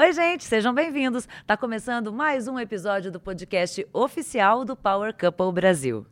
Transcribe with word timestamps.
Oi, 0.00 0.12
gente, 0.12 0.44
sejam 0.44 0.72
bem-vindos. 0.72 1.26
Tá 1.44 1.56
começando 1.56 2.12
mais 2.12 2.46
um 2.46 2.56
episódio 2.56 3.10
do 3.10 3.18
podcast 3.18 3.84
oficial 3.92 4.64
do 4.64 4.76
Power 4.76 5.12
Couple 5.12 5.50
Brasil. 5.52 6.06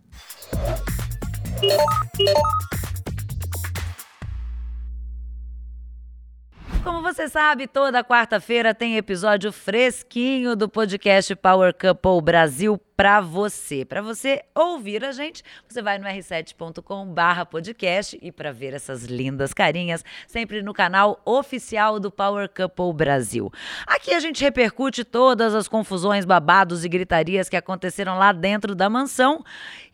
Como 6.87 7.03
você 7.03 7.29
sabe, 7.29 7.67
toda 7.67 8.05
quarta-feira 8.05 8.73
tem 8.73 8.97
episódio 8.97 9.51
fresquinho 9.51 10.55
do 10.55 10.69
podcast 10.69 11.35
Power 11.35 11.75
Couple 11.75 12.23
Brasil 12.23 12.81
para 12.97 13.21
você. 13.21 13.85
Para 13.85 14.01
você 14.01 14.45
ouvir 14.55 15.05
a 15.05 15.11
gente, 15.11 15.43
você 15.69 15.83
vai 15.83 15.99
no 15.99 16.07
r7.com/podcast 16.07 18.17
e 18.23 18.31
para 18.31 18.53
ver 18.53 18.73
essas 18.73 19.03
lindas 19.03 19.53
carinhas, 19.53 20.05
sempre 20.29 20.63
no 20.63 20.73
canal 20.73 21.21
oficial 21.25 21.99
do 21.99 22.09
Power 22.09 22.49
Couple 22.49 22.93
Brasil. 22.95 23.51
Aqui 23.85 24.15
a 24.15 24.21
gente 24.21 24.45
repercute 24.45 25.03
todas 25.03 25.57
as 25.57 25.67
confusões, 25.67 26.25
babados 26.25 26.85
e 26.85 26.89
gritarias 26.89 27.49
que 27.49 27.57
aconteceram 27.57 28.17
lá 28.17 28.31
dentro 28.31 28.77
da 28.77 28.89
mansão. 28.89 29.43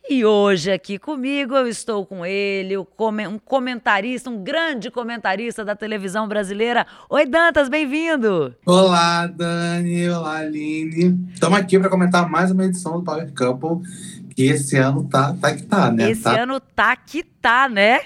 E 0.09 0.25
hoje 0.25 0.69
aqui 0.69 0.99
comigo 0.99 1.55
eu 1.55 1.65
estou 1.65 2.05
com 2.05 2.25
ele, 2.25 2.77
um 2.77 3.39
comentarista, 3.39 4.29
um 4.29 4.43
grande 4.43 4.91
comentarista 4.91 5.63
da 5.63 5.77
televisão 5.77 6.27
brasileira. 6.27 6.85
Oi, 7.09 7.25
Dantas, 7.25 7.69
bem-vindo! 7.69 8.53
Olá, 8.65 9.27
Dani, 9.27 10.09
olá, 10.09 10.39
Aline. 10.39 11.29
Estamos 11.33 11.57
aqui 11.57 11.79
para 11.79 11.89
comentar 11.89 12.29
mais 12.29 12.51
uma 12.51 12.65
edição 12.65 12.97
do 12.97 13.03
Power 13.03 13.31
Couple, 13.33 13.89
que 14.35 14.43
esse 14.43 14.75
ano 14.75 15.05
tá, 15.05 15.33
tá 15.39 15.55
que 15.55 15.63
tá, 15.63 15.89
né? 15.89 16.11
Esse 16.11 16.23
tá... 16.23 16.37
ano 16.37 16.59
tá 16.59 16.97
que 16.97 17.23
tá, 17.23 17.69
né? 17.69 18.01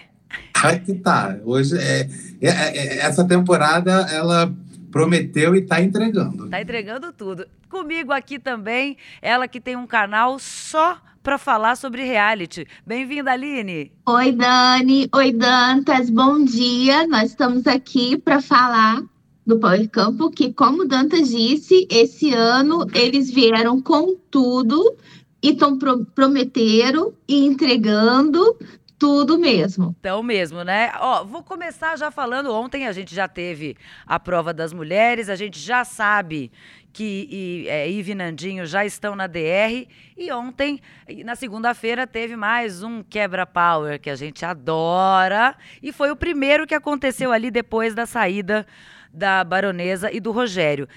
Tá 0.54 0.78
que 0.78 0.94
tá. 0.94 1.36
Hoje, 1.44 1.80
é, 1.80 2.08
é, 2.40 2.50
é, 2.50 2.98
essa 3.00 3.28
temporada, 3.28 4.08
ela 4.12 4.54
prometeu 4.92 5.56
e 5.56 5.64
tá 5.64 5.82
entregando. 5.82 6.48
Tá 6.48 6.62
entregando 6.62 7.12
tudo. 7.12 7.48
Comigo 7.68 8.12
aqui 8.12 8.38
também, 8.38 8.98
ela 9.20 9.48
que 9.48 9.60
tem 9.60 9.76
um 9.76 9.88
canal 9.88 10.38
só 10.38 11.02
para 11.28 11.38
falar 11.38 11.76
sobre 11.76 12.06
reality. 12.06 12.66
Bem-vinda, 12.86 13.34
Aline. 13.34 13.92
Oi, 14.06 14.32
Dani. 14.32 15.10
Oi, 15.14 15.34
Dantas. 15.34 16.10
Bom 16.10 16.46
dia. 16.46 17.06
Nós 17.06 17.32
estamos 17.32 17.68
aqui 17.68 18.18
para 18.18 18.42
falar 18.42 19.04
do 19.46 19.60
Power 19.60 19.90
Campo, 19.90 20.32
que, 20.32 20.54
como 20.54 20.88
Dantas 20.88 21.32
disse, 21.32 21.86
esse 21.92 22.34
ano 22.34 22.88
eles 22.94 23.30
vieram 23.30 23.82
com 23.82 24.16
tudo 24.32 24.96
e 25.44 25.50
estão 25.50 25.78
pro 25.78 26.06
prometeram 26.06 27.14
e 27.28 27.46
entregando 27.46 28.56
tudo 28.98 29.38
mesmo. 29.38 29.96
Então 30.00 30.24
mesmo, 30.24 30.64
né? 30.64 30.92
Ó, 31.00 31.24
vou 31.24 31.44
começar 31.44 31.98
já 31.98 32.10
falando. 32.10 32.52
Ontem 32.52 32.88
a 32.88 32.92
gente 32.92 33.14
já 33.14 33.28
teve 33.28 33.78
a 34.06 34.20
prova 34.20 34.54
das 34.54 34.74
mulheres, 34.74 35.30
a 35.30 35.36
gente 35.36 35.60
já 35.60 35.86
sabe 35.86 36.52
que 36.92 37.28
e, 37.30 37.70
é, 37.70 37.88
Ive 37.88 38.14
e 38.14 38.16
Nandinho 38.16 38.66
já 38.66 38.84
estão 38.84 39.16
na 39.16 39.28
DR. 39.28 39.88
E 40.18 40.32
ontem, 40.32 40.82
na 41.24 41.36
segunda-feira, 41.36 42.08
teve 42.08 42.36
mais 42.36 42.82
um 42.82 43.04
quebra-power 43.04 44.00
que 44.02 44.10
a 44.10 44.16
gente 44.16 44.44
adora. 44.44 45.56
E 45.82 45.92
foi 45.92 46.10
o 46.10 46.16
primeiro 46.16 46.66
que 46.66 46.74
aconteceu 46.74 47.32
ali 47.32 47.52
depois 47.52 47.94
da 47.94 48.08
saída 48.08 48.66
da 49.14 49.44
Baronesa 49.44 50.12
e 50.12 50.20
do 50.20 50.32
Rogério. 50.32 50.88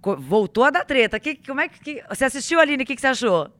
Voltou 0.00 0.64
a 0.64 0.70
dar 0.70 0.86
treta. 0.86 1.20
Que, 1.20 1.34
como 1.34 1.60
é 1.60 1.68
que, 1.68 2.02
você 2.08 2.24
assistiu, 2.24 2.58
Aline? 2.58 2.82
O 2.82 2.86
que, 2.86 2.94
que 2.94 3.00
você 3.00 3.08
achou? 3.08 3.50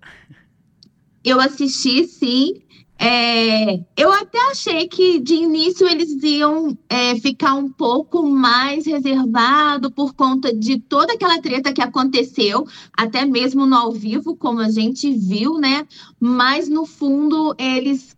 Eu 1.23 1.41
assisti, 1.41 2.05
sim. 2.05 2.63
É, 2.97 3.81
eu 3.97 4.13
até 4.13 4.39
achei 4.51 4.87
que 4.87 5.19
de 5.19 5.35
início 5.35 5.87
eles 5.87 6.23
iam 6.23 6.79
é, 6.89 7.17
ficar 7.17 7.55
um 7.55 7.69
pouco 7.69 8.23
mais 8.23 8.87
reservado 8.87 9.91
por 9.91 10.15
conta 10.15 10.55
de 10.55 10.79
toda 10.79 11.13
aquela 11.13 11.41
treta 11.41 11.73
que 11.73 11.83
aconteceu, 11.83 12.67
até 12.97 13.25
mesmo 13.25 13.67
no 13.67 13.77
ao 13.77 13.93
vivo, 13.93 14.37
como 14.37 14.61
a 14.61 14.71
gente 14.71 15.13
viu, 15.13 15.59
né? 15.59 15.87
Mas 16.21 16.69
no 16.69 16.87
fundo 16.87 17.55
eles 17.59 18.17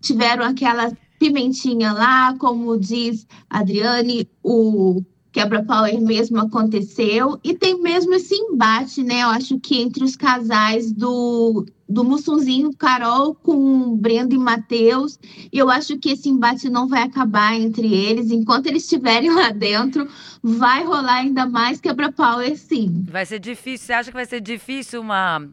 tiveram 0.00 0.44
aquela 0.44 0.92
pimentinha 1.18 1.92
lá, 1.92 2.36
como 2.38 2.78
diz 2.78 3.26
Adriane, 3.48 4.28
o 4.42 5.02
quebra-power 5.32 6.00
mesmo 6.00 6.38
aconteceu 6.38 7.40
e 7.42 7.54
tem 7.54 7.80
mesmo 7.80 8.14
esse 8.14 8.34
embate, 8.36 9.02
né? 9.02 9.22
Eu 9.22 9.28
acho 9.28 9.58
que 9.58 9.80
entre 9.80 10.04
os 10.04 10.14
casais 10.14 10.92
do 10.92 11.66
do 11.88 12.04
Mussunzinho, 12.04 12.74
Carol 12.74 13.34
com 13.34 13.96
Brenda 13.96 14.34
e 14.34 14.38
Matheus. 14.38 15.18
E 15.52 15.58
eu 15.58 15.70
acho 15.70 15.98
que 15.98 16.10
esse 16.10 16.28
embate 16.28 16.68
não 16.70 16.88
vai 16.88 17.02
acabar 17.02 17.54
entre 17.54 17.92
eles. 17.92 18.30
Enquanto 18.30 18.66
eles 18.66 18.84
estiverem 18.84 19.32
lá 19.34 19.50
dentro, 19.50 20.08
vai 20.42 20.84
rolar 20.84 21.16
ainda 21.16 21.46
mais 21.46 21.80
quebra-power, 21.80 22.56
sim. 22.56 23.04
Vai 23.10 23.26
ser 23.26 23.38
difícil. 23.38 23.86
Você 23.86 23.92
acha 23.92 24.10
que 24.10 24.16
vai 24.16 24.26
ser 24.26 24.40
difícil 24.40 25.00
uma 25.00 25.48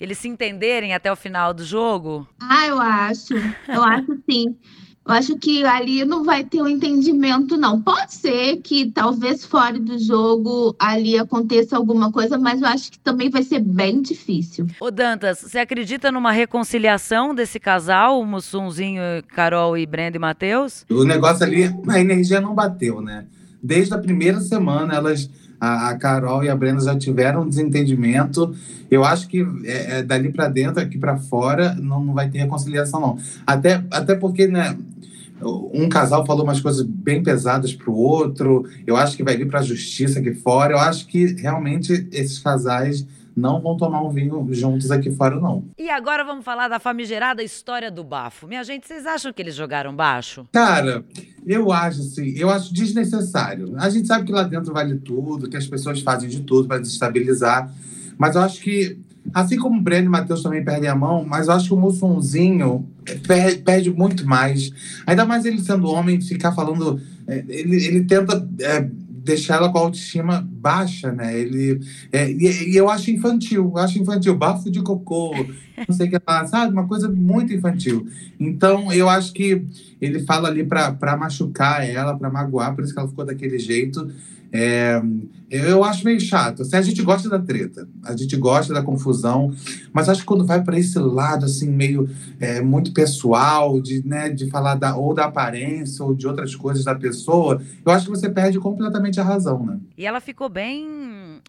eles 0.00 0.18
se 0.18 0.28
entenderem 0.28 0.94
até 0.94 1.10
o 1.10 1.16
final 1.16 1.52
do 1.52 1.64
jogo? 1.64 2.26
Ah, 2.40 2.66
eu 2.66 2.80
acho. 2.80 3.34
Eu 3.66 3.82
acho 3.82 4.18
sim. 4.30 4.56
Eu 5.08 5.14
acho 5.14 5.38
que 5.38 5.64
ali 5.64 6.04
não 6.04 6.22
vai 6.22 6.44
ter 6.44 6.60
um 6.60 6.68
entendimento, 6.68 7.56
não. 7.56 7.80
Pode 7.80 8.12
ser 8.12 8.58
que 8.58 8.90
talvez 8.90 9.42
fora 9.42 9.78
do 9.78 9.98
jogo 9.98 10.76
ali 10.78 11.18
aconteça 11.18 11.78
alguma 11.78 12.12
coisa, 12.12 12.36
mas 12.36 12.60
eu 12.60 12.68
acho 12.68 12.92
que 12.92 12.98
também 12.98 13.30
vai 13.30 13.42
ser 13.42 13.60
bem 13.60 14.02
difícil. 14.02 14.66
Ô 14.78 14.90
Dantas, 14.90 15.40
você 15.40 15.60
acredita 15.60 16.12
numa 16.12 16.30
reconciliação 16.30 17.34
desse 17.34 17.58
casal, 17.58 18.20
o 18.20 18.26
Mussunzinho, 18.26 19.00
Carol 19.28 19.78
e 19.78 19.86
Brenda 19.86 20.18
e 20.18 20.20
Matheus? 20.20 20.84
O 20.90 21.04
negócio 21.04 21.42
ali, 21.42 21.74
a 21.88 21.98
energia 21.98 22.38
não 22.38 22.54
bateu, 22.54 23.00
né? 23.00 23.24
Desde 23.62 23.94
a 23.94 23.98
primeira 23.98 24.40
semana, 24.40 24.94
elas 24.94 25.30
a, 25.60 25.94
Carol 25.96 26.44
e 26.44 26.48
a 26.48 26.56
Brenda 26.56 26.80
já 26.80 26.96
tiveram 26.96 27.42
um 27.42 27.48
desentendimento. 27.48 28.54
Eu 28.90 29.04
acho 29.04 29.28
que 29.28 29.44
é, 29.64 29.98
é 29.98 30.02
dali 30.02 30.30
para 30.30 30.48
dentro, 30.48 30.80
aqui 30.80 30.98
para 30.98 31.16
fora, 31.16 31.74
não, 31.74 32.04
não 32.04 32.14
vai 32.14 32.28
ter 32.28 32.38
reconciliação, 32.38 33.00
não. 33.00 33.18
Até, 33.46 33.82
até 33.90 34.14
porque, 34.14 34.46
né? 34.46 34.76
Um 35.42 35.88
casal 35.88 36.26
falou 36.26 36.44
umas 36.44 36.60
coisas 36.60 36.82
bem 36.82 37.22
pesadas 37.22 37.72
pro 37.72 37.92
outro. 37.92 38.68
Eu 38.86 38.96
acho 38.96 39.16
que 39.16 39.22
vai 39.22 39.36
vir 39.36 39.48
para 39.48 39.60
a 39.60 39.62
justiça 39.62 40.18
aqui 40.18 40.34
fora. 40.34 40.72
Eu 40.74 40.78
acho 40.78 41.06
que 41.06 41.26
realmente 41.40 42.08
esses 42.12 42.38
casais 42.38 43.06
não 43.38 43.60
vão 43.60 43.76
tomar 43.76 44.02
um 44.02 44.10
vinho 44.10 44.46
juntos 44.50 44.90
aqui 44.90 45.10
fora, 45.12 45.36
não. 45.36 45.64
E 45.78 45.88
agora 45.88 46.24
vamos 46.24 46.44
falar 46.44 46.66
da 46.66 46.80
famigerada 46.80 47.42
história 47.42 47.90
do 47.90 48.02
bafo. 48.02 48.48
Minha 48.48 48.64
gente, 48.64 48.86
vocês 48.86 49.06
acham 49.06 49.32
que 49.32 49.40
eles 49.40 49.54
jogaram 49.54 49.94
baixo? 49.94 50.46
Cara, 50.52 51.04
eu 51.46 51.72
acho 51.72 52.00
assim, 52.00 52.34
eu 52.36 52.50
acho 52.50 52.74
desnecessário. 52.74 53.74
A 53.78 53.88
gente 53.88 54.08
sabe 54.08 54.26
que 54.26 54.32
lá 54.32 54.42
dentro 54.42 54.72
vale 54.72 54.96
tudo, 54.96 55.48
que 55.48 55.56
as 55.56 55.66
pessoas 55.66 56.00
fazem 56.00 56.28
de 56.28 56.40
tudo 56.40 56.66
para 56.66 56.78
desestabilizar. 56.78 57.72
Mas 58.18 58.34
eu 58.34 58.42
acho 58.42 58.60
que 58.60 58.98
Assim 59.32 59.56
como 59.56 59.78
o 59.78 59.82
Breno 59.82 60.06
e 60.06 60.08
o 60.08 60.12
Matheus 60.12 60.42
também 60.42 60.64
perdem 60.64 60.88
a 60.88 60.94
mão, 60.94 61.24
mas 61.24 61.48
eu 61.48 61.54
acho 61.54 61.68
que 61.68 61.74
o 61.74 61.76
perde, 63.26 63.58
perde, 63.58 63.90
muito 63.90 64.26
mais. 64.26 64.70
Ainda 65.06 65.24
mais 65.24 65.44
ele 65.44 65.60
sendo 65.60 65.88
homem, 65.88 66.20
ficar 66.20 66.52
falando. 66.52 67.00
É, 67.26 67.44
ele, 67.48 67.76
ele 67.76 68.04
tenta 68.04 68.48
é, 68.60 68.88
deixar 69.28 69.56
ela 69.56 69.70
com 69.70 69.78
a 69.78 69.82
autoestima 69.82 70.46
baixa, 70.50 71.12
né? 71.12 71.38
Ele, 71.38 71.80
é, 72.10 72.30
e, 72.30 72.70
e, 72.70 72.76
eu 72.76 72.88
acho 72.88 73.10
infantil, 73.10 73.72
eu 73.74 73.78
acho 73.78 73.98
infantil, 73.98 74.34
bafo 74.34 74.70
de 74.70 74.80
cocô, 74.82 75.34
não 75.86 75.94
sei 75.94 76.08
o 76.08 76.10
que 76.10 76.20
lá, 76.26 76.46
sabe? 76.46 76.72
Uma 76.72 76.86
coisa 76.86 77.08
muito 77.10 77.52
infantil. 77.52 78.06
Então, 78.40 78.90
eu 78.92 79.08
acho 79.08 79.32
que 79.34 79.64
ele 80.00 80.20
fala 80.20 80.48
ali 80.48 80.64
para 80.64 81.16
machucar 81.16 81.86
ela, 81.86 82.16
para 82.16 82.30
magoar, 82.30 82.74
por 82.74 82.82
isso 82.82 82.94
que 82.94 82.98
ela 82.98 83.08
ficou 83.08 83.24
daquele 83.24 83.58
jeito. 83.58 84.10
É, 84.52 85.00
eu 85.50 85.82
acho 85.82 86.04
meio 86.04 86.20
chato. 86.20 86.62
Assim, 86.62 86.76
a 86.76 86.82
gente 86.82 87.02
gosta 87.02 87.28
da 87.28 87.38
treta, 87.38 87.88
a 88.04 88.16
gente 88.16 88.36
gosta 88.36 88.72
da 88.72 88.82
confusão, 88.82 89.52
mas 89.92 90.08
acho 90.08 90.20
que 90.20 90.26
quando 90.26 90.46
vai 90.46 90.62
para 90.62 90.78
esse 90.78 90.98
lado 90.98 91.44
assim 91.44 91.70
meio 91.70 92.08
é, 92.38 92.60
muito 92.60 92.92
pessoal, 92.92 93.80
de, 93.80 94.06
né, 94.06 94.28
de 94.30 94.50
falar 94.50 94.74
da, 94.74 94.96
ou 94.96 95.14
da 95.14 95.24
aparência 95.24 96.04
ou 96.04 96.14
de 96.14 96.26
outras 96.26 96.54
coisas 96.54 96.84
da 96.84 96.94
pessoa, 96.94 97.62
eu 97.84 97.92
acho 97.92 98.06
que 98.06 98.10
você 98.10 98.28
perde 98.28 98.58
completamente 98.58 99.20
a 99.20 99.24
razão, 99.24 99.64
né? 99.64 99.78
E 99.96 100.06
ela 100.06 100.20
ficou 100.20 100.48
bem, 100.48 100.86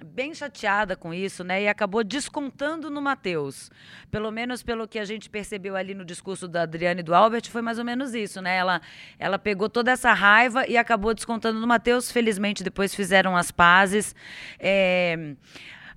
bem 0.06 0.34
chateada 0.34 0.96
com 0.96 1.14
isso, 1.14 1.44
né? 1.44 1.64
E 1.64 1.68
acabou 1.68 2.04
descontando 2.04 2.90
no 2.90 3.02
Matheus. 3.02 3.70
Pelo 4.10 4.32
menos 4.32 4.64
pelo 4.64 4.88
que 4.88 5.00
a 5.00 5.06
gente 5.06 5.30
percebeu 5.30 5.76
ali 5.76 5.94
no 5.94 6.06
discurso 6.06 6.48
da 6.48 6.64
Adriane 6.64 7.02
e 7.02 7.04
do 7.04 7.14
Albert, 7.14 7.50
foi 7.50 7.62
mais 7.62 7.80
ou 7.80 7.86
menos 7.86 8.14
isso, 8.14 8.42
né? 8.42 8.58
Ela, 8.58 8.82
ela 9.18 9.40
pegou 9.40 9.70
toda 9.70 9.92
essa 9.92 10.14
raiva 10.14 10.68
e 10.68 10.78
acabou 10.78 11.14
descontando 11.14 11.60
no 11.60 11.68
Matheus. 11.68 12.12
Felizmente 12.12 12.64
depois 12.64 12.94
fizeram 12.94 13.36
as 13.36 13.52
pazes 13.52 14.16
é... 14.60 15.36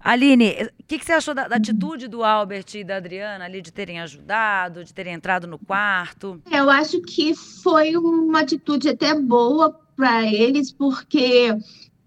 Aline, 0.05 0.69
o 0.81 0.85
que, 0.89 0.99
que, 0.99 1.05
você 1.05 1.12
achou 1.12 1.33
da, 1.33 1.47
da, 1.47 1.56
atitude 1.56 2.09
do 2.09 2.25
Albert 2.25 2.67
e 2.75 2.83
da 2.83 2.97
Adriana 2.97 3.44
ali 3.44 3.62
de 3.62 3.73
terem 3.73 4.00
ajudado, 4.00 4.83
de 4.83 4.93
terem 4.93 5.15
entrado 5.15 5.47
no 5.47 5.56
quarto? 5.56 6.43
Eu 6.50 6.69
acho 6.69 7.00
que 7.03 7.37
foi 7.37 7.97
uma 7.97 8.41
atitude 8.41 8.89
até 8.89 9.15
boa 9.15 9.79
para 9.97 10.27
eles, 10.27 10.73
porque 10.73 11.56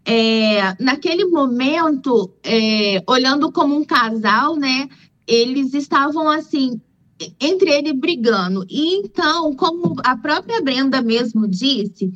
é, 0.05 0.75
naquele 0.79 1.25
momento, 1.25 2.31
é, 2.43 3.03
olhando 3.07 3.51
como 3.51 3.75
um 3.75 3.83
casal, 3.83 4.55
né, 4.55 4.87
eles 5.27 5.73
estavam 5.73 6.29
assim 6.29 6.79
entre 7.39 7.71
eles 7.71 7.93
brigando. 7.93 8.65
E 8.69 8.97
então, 8.97 9.53
como 9.55 9.95
a 10.03 10.15
própria 10.17 10.61
Brenda 10.61 11.01
mesmo 11.01 11.47
disse, 11.47 12.11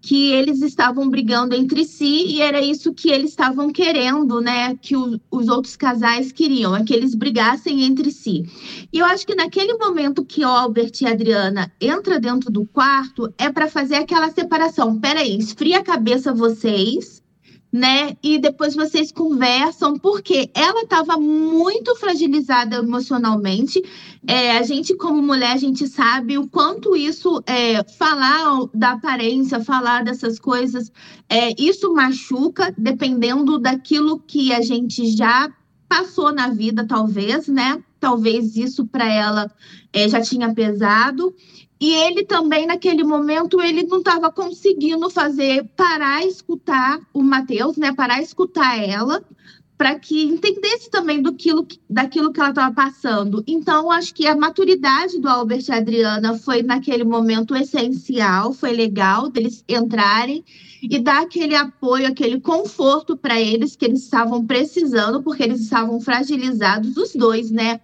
que 0.00 0.32
eles 0.32 0.62
estavam 0.62 1.08
brigando 1.10 1.54
entre 1.54 1.84
si 1.84 2.24
e 2.26 2.40
era 2.40 2.60
isso 2.60 2.94
que 2.94 3.10
eles 3.10 3.30
estavam 3.30 3.70
querendo, 3.70 4.40
né? 4.40 4.74
Que 4.76 4.96
o, 4.96 5.20
os 5.30 5.48
outros 5.48 5.76
casais 5.76 6.32
queriam, 6.32 6.74
é 6.74 6.82
que 6.82 6.94
eles 6.94 7.14
brigassem 7.14 7.84
entre 7.84 8.10
si. 8.10 8.44
E 8.92 8.98
eu 8.98 9.04
acho 9.04 9.26
que 9.26 9.34
naquele 9.34 9.74
momento 9.74 10.24
que 10.24 10.42
Albert 10.42 10.92
e 11.02 11.06
Adriana 11.06 11.70
entra 11.80 12.18
dentro 12.18 12.50
do 12.50 12.64
quarto 12.64 13.32
é 13.36 13.50
para 13.50 13.68
fazer 13.68 13.96
aquela 13.96 14.30
separação. 14.30 14.98
Peraí, 14.98 15.36
esfria 15.36 15.78
a 15.78 15.84
cabeça 15.84 16.32
vocês 16.32 17.19
né? 17.72 18.16
E 18.22 18.38
depois 18.38 18.74
vocês 18.74 19.12
conversam, 19.12 19.96
porque 19.98 20.50
ela 20.54 20.82
estava 20.82 21.16
muito 21.16 21.94
fragilizada 21.96 22.76
emocionalmente. 22.76 23.82
É, 24.26 24.58
a 24.58 24.62
gente, 24.62 24.96
como 24.96 25.22
mulher, 25.22 25.52
a 25.52 25.56
gente 25.56 25.86
sabe 25.86 26.36
o 26.36 26.48
quanto 26.48 26.96
isso 26.96 27.42
é, 27.46 27.84
falar 27.84 28.66
da 28.74 28.92
aparência, 28.92 29.62
falar 29.62 30.02
dessas 30.02 30.38
coisas, 30.38 30.90
é, 31.28 31.54
isso 31.60 31.92
machuca, 31.94 32.74
dependendo 32.76 33.58
daquilo 33.58 34.18
que 34.18 34.52
a 34.52 34.60
gente 34.60 35.06
já 35.16 35.48
passou 35.88 36.32
na 36.32 36.48
vida, 36.48 36.86
talvez, 36.86 37.48
né? 37.48 37.82
Talvez 37.98 38.56
isso 38.56 38.86
para 38.86 39.06
ela 39.12 39.50
é, 39.92 40.08
já 40.08 40.20
tinha 40.20 40.54
pesado. 40.54 41.34
E 41.80 41.94
ele 41.94 42.24
também, 42.24 42.66
naquele 42.66 43.02
momento, 43.02 43.60
ele 43.60 43.84
não 43.84 43.98
estava 43.98 44.30
conseguindo 44.30 45.08
fazer 45.08 45.64
parar 45.74 46.26
escutar 46.26 47.00
o 47.14 47.22
Matheus, 47.22 47.78
né? 47.78 47.90
Parar 47.92 48.20
escutar 48.20 48.76
ela, 48.78 49.24
para 49.78 49.98
que 49.98 50.24
entendesse 50.24 50.90
também 50.90 51.22
do 51.22 51.32
quilo, 51.32 51.66
daquilo 51.88 52.30
que 52.34 52.38
ela 52.38 52.50
estava 52.50 52.74
passando. 52.74 53.42
Então, 53.46 53.90
acho 53.90 54.14
que 54.14 54.26
a 54.26 54.36
maturidade 54.36 55.18
do 55.18 55.26
Albert 55.26 55.64
e 55.68 55.72
Adriana 55.72 56.36
foi, 56.36 56.62
naquele 56.62 57.02
momento, 57.02 57.56
essencial, 57.56 58.52
foi 58.52 58.72
legal 58.72 59.30
deles 59.30 59.64
entrarem 59.66 60.44
e 60.82 60.98
dar 60.98 61.22
aquele 61.22 61.54
apoio, 61.54 62.06
aquele 62.06 62.38
conforto 62.42 63.16
para 63.16 63.40
eles 63.40 63.74
que 63.74 63.86
eles 63.86 64.02
estavam 64.02 64.44
precisando, 64.44 65.22
porque 65.22 65.44
eles 65.44 65.62
estavam 65.62 65.98
fragilizados, 65.98 66.94
os 66.98 67.14
dois, 67.14 67.50
né? 67.50 67.80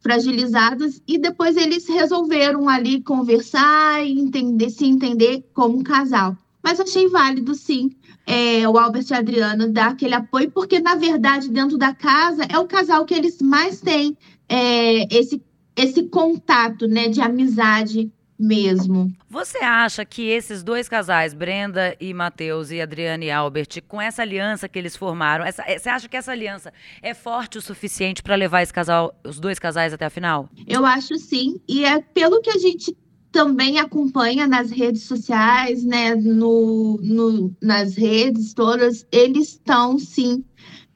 Fragilizados 0.00 1.00
e 1.06 1.18
depois 1.18 1.56
eles 1.56 1.88
resolveram 1.88 2.68
ali 2.68 3.02
conversar 3.02 4.04
e 4.04 4.18
entender, 4.18 4.70
se 4.70 4.86
entender 4.86 5.44
como 5.52 5.78
um 5.78 5.82
casal. 5.82 6.36
Mas 6.62 6.80
achei 6.80 7.08
válido, 7.08 7.54
sim, 7.54 7.90
é, 8.26 8.68
o 8.68 8.78
Albert 8.78 9.06
e 9.10 9.14
a 9.14 9.18
Adriana 9.18 9.68
dar 9.68 9.90
aquele 9.90 10.14
apoio, 10.14 10.50
porque, 10.50 10.78
na 10.78 10.94
verdade, 10.94 11.48
dentro 11.48 11.78
da 11.78 11.94
casa, 11.94 12.44
é 12.48 12.58
o 12.58 12.66
casal 12.66 13.04
que 13.04 13.14
eles 13.14 13.40
mais 13.40 13.80
têm 13.80 14.16
é, 14.48 15.14
esse, 15.14 15.42
esse 15.76 16.04
contato 16.04 16.86
né, 16.86 17.08
de 17.08 17.20
amizade 17.20 18.10
mesmo. 18.40 19.12
Você 19.28 19.58
acha 19.58 20.04
que 20.04 20.22
esses 20.22 20.62
dois 20.62 20.88
casais, 20.88 21.34
Brenda 21.34 21.94
e 22.00 22.14
Matheus 22.14 22.70
e 22.70 22.80
Adriane 22.80 23.26
e 23.26 23.30
Albert, 23.30 23.82
com 23.86 24.00
essa 24.00 24.22
aliança 24.22 24.68
que 24.68 24.78
eles 24.78 24.96
formaram, 24.96 25.44
essa, 25.44 25.62
você 25.62 25.88
acha 25.88 26.08
que 26.08 26.16
essa 26.16 26.32
aliança 26.32 26.72
é 27.02 27.12
forte 27.12 27.58
o 27.58 27.62
suficiente 27.62 28.22
para 28.22 28.34
levar 28.34 28.62
esse 28.62 28.72
casal, 28.72 29.14
os 29.22 29.38
dois 29.38 29.58
casais 29.58 29.92
até 29.92 30.06
a 30.06 30.10
final? 30.10 30.48
Eu 30.66 30.86
acho 30.86 31.16
sim, 31.16 31.60
e 31.68 31.84
é 31.84 32.00
pelo 32.00 32.40
que 32.40 32.50
a 32.50 32.58
gente 32.58 32.96
também 33.30 33.78
acompanha 33.78 34.46
nas 34.48 34.70
redes 34.70 35.02
sociais, 35.04 35.84
né, 35.84 36.14
no, 36.14 36.98
no 37.02 37.54
nas 37.62 37.94
redes 37.94 38.54
todas, 38.54 39.06
eles 39.12 39.50
estão 39.50 39.98
sim 39.98 40.42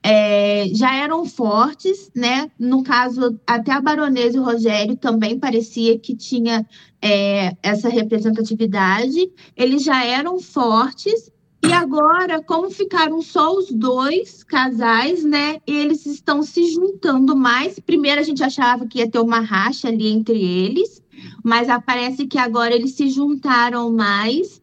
é, 0.06 0.68
já 0.74 0.94
eram 0.94 1.24
fortes, 1.24 2.10
né? 2.14 2.50
No 2.58 2.82
caso, 2.82 3.40
até 3.46 3.72
a 3.72 3.80
baronesa 3.80 4.36
e 4.36 4.40
o 4.40 4.44
Rogério 4.44 4.96
também 4.96 5.38
parecia 5.38 5.98
que 5.98 6.14
tinha 6.14 6.66
é, 7.00 7.56
essa 7.62 7.88
representatividade. 7.88 9.32
Eles 9.56 9.82
já 9.82 10.04
eram 10.04 10.38
fortes 10.38 11.32
e 11.66 11.72
agora, 11.72 12.42
como 12.42 12.70
ficaram 12.70 13.22
só 13.22 13.56
os 13.56 13.72
dois 13.72 14.44
casais, 14.44 15.24
né? 15.24 15.56
Eles 15.66 16.04
estão 16.04 16.42
se 16.42 16.70
juntando 16.70 17.34
mais. 17.34 17.80
Primeiro 17.80 18.20
a 18.20 18.24
gente 18.24 18.44
achava 18.44 18.86
que 18.86 18.98
ia 18.98 19.10
ter 19.10 19.20
uma 19.20 19.40
racha 19.40 19.88
ali 19.88 20.08
entre 20.08 20.38
eles, 20.38 21.02
mas 21.42 21.68
parece 21.86 22.26
que 22.26 22.36
agora 22.36 22.74
eles 22.74 22.92
se 22.92 23.08
juntaram 23.08 23.90
mais. 23.90 24.60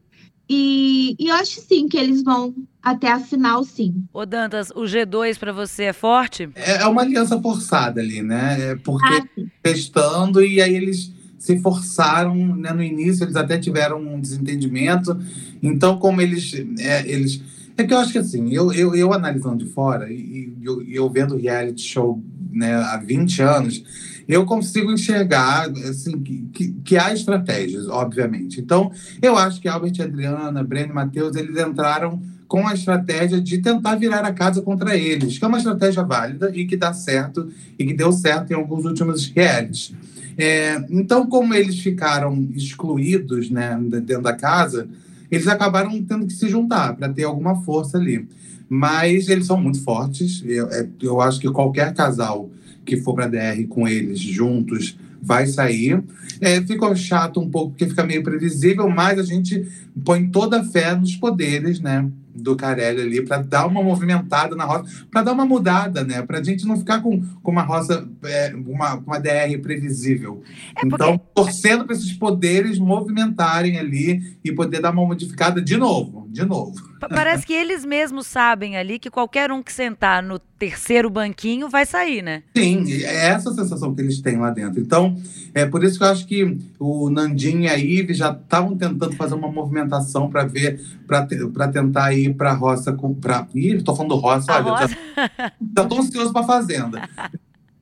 E, 0.48 1.16
e 1.18 1.30
eu 1.30 1.36
acho 1.36 1.60
sim 1.62 1.88
que 1.88 1.98
eles 1.98 2.22
vão 2.22 2.54
até 2.81 3.12
a 3.12 3.19
final, 3.19 3.63
sim. 3.63 4.04
Ô 4.12 4.25
Dantas, 4.25 4.72
o 4.72 4.81
G2 4.81 5.38
para 5.38 5.51
você 5.51 5.83
é 5.83 5.94
forte? 5.94 6.50
É, 6.56 6.81
é 6.81 6.88
uma 6.88 7.01
aliança 7.01 7.39
forçada 7.42 8.01
ali, 8.01 8.22
né? 8.22 8.72
É 8.72 8.75
porque 8.75 9.06
ah, 9.06 9.45
testando 9.62 10.44
e 10.44 10.62
aí 10.62 10.75
eles 10.75 11.12
se 11.38 11.60
forçaram, 11.60 12.36
né? 12.56 12.72
No 12.72 12.81
início 12.81 13.24
eles 13.24 13.36
até 13.36 13.57
tiveram 13.57 14.01
um 14.01 14.19
desentendimento. 14.19 15.18
Então, 15.62 15.98
como 15.98 16.22
eles, 16.22 16.54
é, 16.80 17.07
eles 17.07 17.42
é 17.78 17.83
que 17.83 17.94
eu 17.94 18.00
acho 18.00 18.12
que 18.12 18.18
assim, 18.18 18.51
eu, 18.51 18.72
eu, 18.74 18.95
eu 18.95 19.13
analisando 19.13 19.63
de 19.63 19.72
fora 19.72 20.12
e 20.12 20.54
eu, 20.62 20.81
eu 20.84 21.10
vendo 21.10 21.38
reality 21.38 21.81
show 21.81 22.22
né, 22.51 22.75
há 22.75 22.98
20 22.98 23.42
anos, 23.42 23.84
eu 24.27 24.45
consigo 24.45 24.92
enxergar 24.92 25.69
assim, 25.89 26.19
que, 26.19 26.45
que, 26.54 26.72
que, 26.84 26.98
há 26.98 27.13
estratégias, 27.13 27.88
obviamente. 27.88 28.60
Então, 28.60 28.92
eu 29.22 29.38
acho 29.38 29.60
que 29.60 29.68
Albert 29.68 29.94
e 29.98 30.01
Adriana, 30.01 30.63
Breno 30.63 30.92
e 30.92 30.95
Matheus, 30.95 31.36
eles 31.36 31.57
entraram 31.57 32.22
com 32.51 32.68
a 32.68 32.74
estratégia 32.74 33.39
de 33.39 33.59
tentar 33.59 33.95
virar 33.95 34.25
a 34.25 34.33
casa 34.33 34.62
contra 34.62 34.98
eles, 34.98 35.38
que 35.38 35.45
é 35.45 35.48
uma 35.48 35.57
estratégia 35.57 36.03
válida 36.03 36.51
e 36.53 36.65
que 36.65 36.75
dá 36.75 36.92
certo 36.92 37.48
e 37.80 37.86
que 37.86 37.94
deu 37.94 38.12
certo 38.12 38.51
em 38.51 38.56
alguns 38.56 38.83
últimos 38.83 39.25
realities. 39.27 39.94
É, 40.38 40.83
então, 40.89 41.25
como 41.27 41.53
eles 41.53 41.80
ficaram 41.80 42.50
excluídos 42.53 43.50
né, 43.50 43.80
dentro 44.03 44.24
da 44.24 44.33
casa, 44.33 44.86
eles 45.31 45.48
acabaram 45.48 45.92
tendo 46.03 46.27
que 46.27 46.33
se 46.33 46.50
juntar 46.50 46.94
para 46.98 47.07
ter 47.07 47.24
alguma 47.24 47.63
força 47.63 47.98
ali. 47.98 48.27
Mas 48.68 49.30
eles 49.30 49.45
são 49.45 49.56
muito 49.56 49.81
fortes. 49.81 50.44
Eu, 50.45 50.68
é, 50.71 50.86
eu 51.01 51.21
acho 51.21 51.39
que 51.39 51.50
qualquer 51.50 51.94
casal 51.94 52.50
que 52.83 52.98
for 52.98 53.15
para 53.15 53.27
DR 53.27 53.65
com 53.69 53.88
eles 53.88 54.19
juntos 54.19 54.98
vai 55.21 55.48
sair. 55.48 56.03
É, 56.42 56.62
ficou 56.62 56.94
chato 56.98 57.39
um 57.39 57.50
pouco, 57.50 57.69
porque 57.69 57.88
fica 57.88 58.03
meio 58.03 58.24
previsível, 58.24 58.89
mas 58.89 59.18
a 59.18 59.24
gente 59.24 59.65
põe 60.03 60.27
toda 60.27 60.59
a 60.59 60.63
fé 60.65 60.94
nos 60.94 61.15
poderes, 61.15 61.80
né? 61.80 62.12
Do 62.33 62.56
Carelli 62.56 63.01
ali 63.01 63.22
para 63.22 63.38
dar 63.42 63.66
uma 63.68 63.83
movimentada 63.83 64.56
na 64.56 64.66
roça, 64.66 65.06
para 65.10 65.24
dar 65.24 65.33
uma 65.33 65.45
mudada, 65.45 66.04
né? 66.04 66.22
Para 66.22 66.39
a 66.39 66.44
gente 66.44 66.66
não 66.66 66.78
ficar 66.78 67.01
com, 67.01 67.22
com 67.42 67.51
uma 67.51 67.63
roça, 67.63 68.07
é, 68.24 68.54
uma, 68.56 68.95
uma 68.95 69.19
DR 69.19 69.57
previsível. 69.62 70.42
É 70.75 70.81
porque... 70.81 70.95
Então, 70.95 71.19
torcendo 71.33 71.86
para 71.86 71.95
esses 71.95 72.13
poderes 72.13 72.80
movimentarem 72.80 73.78
ali 73.78 74.38
e 74.44 74.51
poder 74.51 74.81
dar 74.81 74.92
uma 74.92 75.06
modificada 75.06 75.62
de 75.62 75.78
novo, 75.78 76.28
de 76.30 76.45
novo. 76.45 76.92
Parece 77.10 77.45
que 77.45 77.54
eles 77.54 77.83
mesmos 77.83 78.28
sabem 78.28 78.77
ali 78.77 79.00
que 79.00 79.10
qualquer 79.10 79.51
um 79.51 79.63
que 79.63 79.74
sentar 79.74 80.22
no 80.22 80.38
terceiro 80.38 81.10
banquinho 81.10 81.67
vai 81.67 81.86
sair, 81.86 82.22
né? 82.22 82.44
Sim, 82.56 82.86
é 83.03 83.29
essa 83.29 83.50
a 83.50 83.53
sensação 83.53 83.96
que 83.96 84.01
eles 84.01 84.22
têm 84.22 84.38
lá 84.38 84.51
dentro. 84.51 84.79
Então, 84.79 85.17
é 85.56 85.65
por 85.65 85.84
isso 85.84 85.98
que 85.98 86.03
eu 86.03 86.08
acho 86.08 86.27
que 86.27 86.58
o 86.77 87.10
Nandinho 87.10 87.62
e 87.62 87.67
a 87.67 87.75
Ive 87.75 88.13
já 88.13 88.32
estavam 88.32 88.77
tentando 88.77 89.15
fazer 89.15 89.34
uma 89.34 89.51
movimentação 89.51 90.29
para 90.29 90.46
ver, 90.46 90.79
para 91.08 91.67
tentar 91.67 92.13
ir 92.32 92.36
para 92.36 92.52
a 92.52 92.56
roça. 92.56 92.98
Pra... 93.20 93.48
Ih, 93.54 93.82
tô 93.82 93.96
falando 93.96 94.16
roça, 94.16 94.52
a 94.52 94.56
olha, 94.58 94.72
roça? 94.72 94.88
já, 94.88 95.52
já 95.78 95.86
tô 95.86 96.00
ansioso 96.00 96.34
para 96.34 96.44
fazenda. 96.44 97.10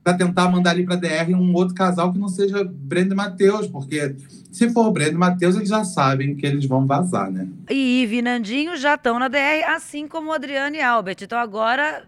para 0.04 0.14
tentar 0.18 0.50
mandar 0.50 0.72
ali 0.72 0.86
para 0.86 0.96
DR 0.96 1.34
um 1.36 1.54
outro 1.54 1.76
casal 1.76 2.12
que 2.12 2.20
não 2.20 2.28
seja 2.28 2.64
Brenda 2.64 3.14
e 3.14 3.18
Matheus, 3.18 3.68
porque 3.68 4.16
se 4.52 4.70
for 4.72 4.92
Brenda 4.92 5.12
e 5.12 5.16
Matheus, 5.16 5.56
eles 5.56 5.70
já 5.70 5.84
sabem 5.84 6.36
que 6.36 6.46
eles 6.46 6.66
vão 6.66 6.86
vazar, 6.86 7.32
né? 7.32 7.48
E 7.70 8.04
Ive 8.04 8.18
e 8.18 8.22
Nandinho 8.22 8.76
já 8.76 8.96
estão 8.96 9.20
na 9.20 9.28
DR, 9.28 9.64
assim 9.68 10.08
como 10.08 10.34
Adriano 10.34 10.76
e 10.76 10.82
Albert. 10.82 11.18
Então 11.22 11.38
agora, 11.38 12.04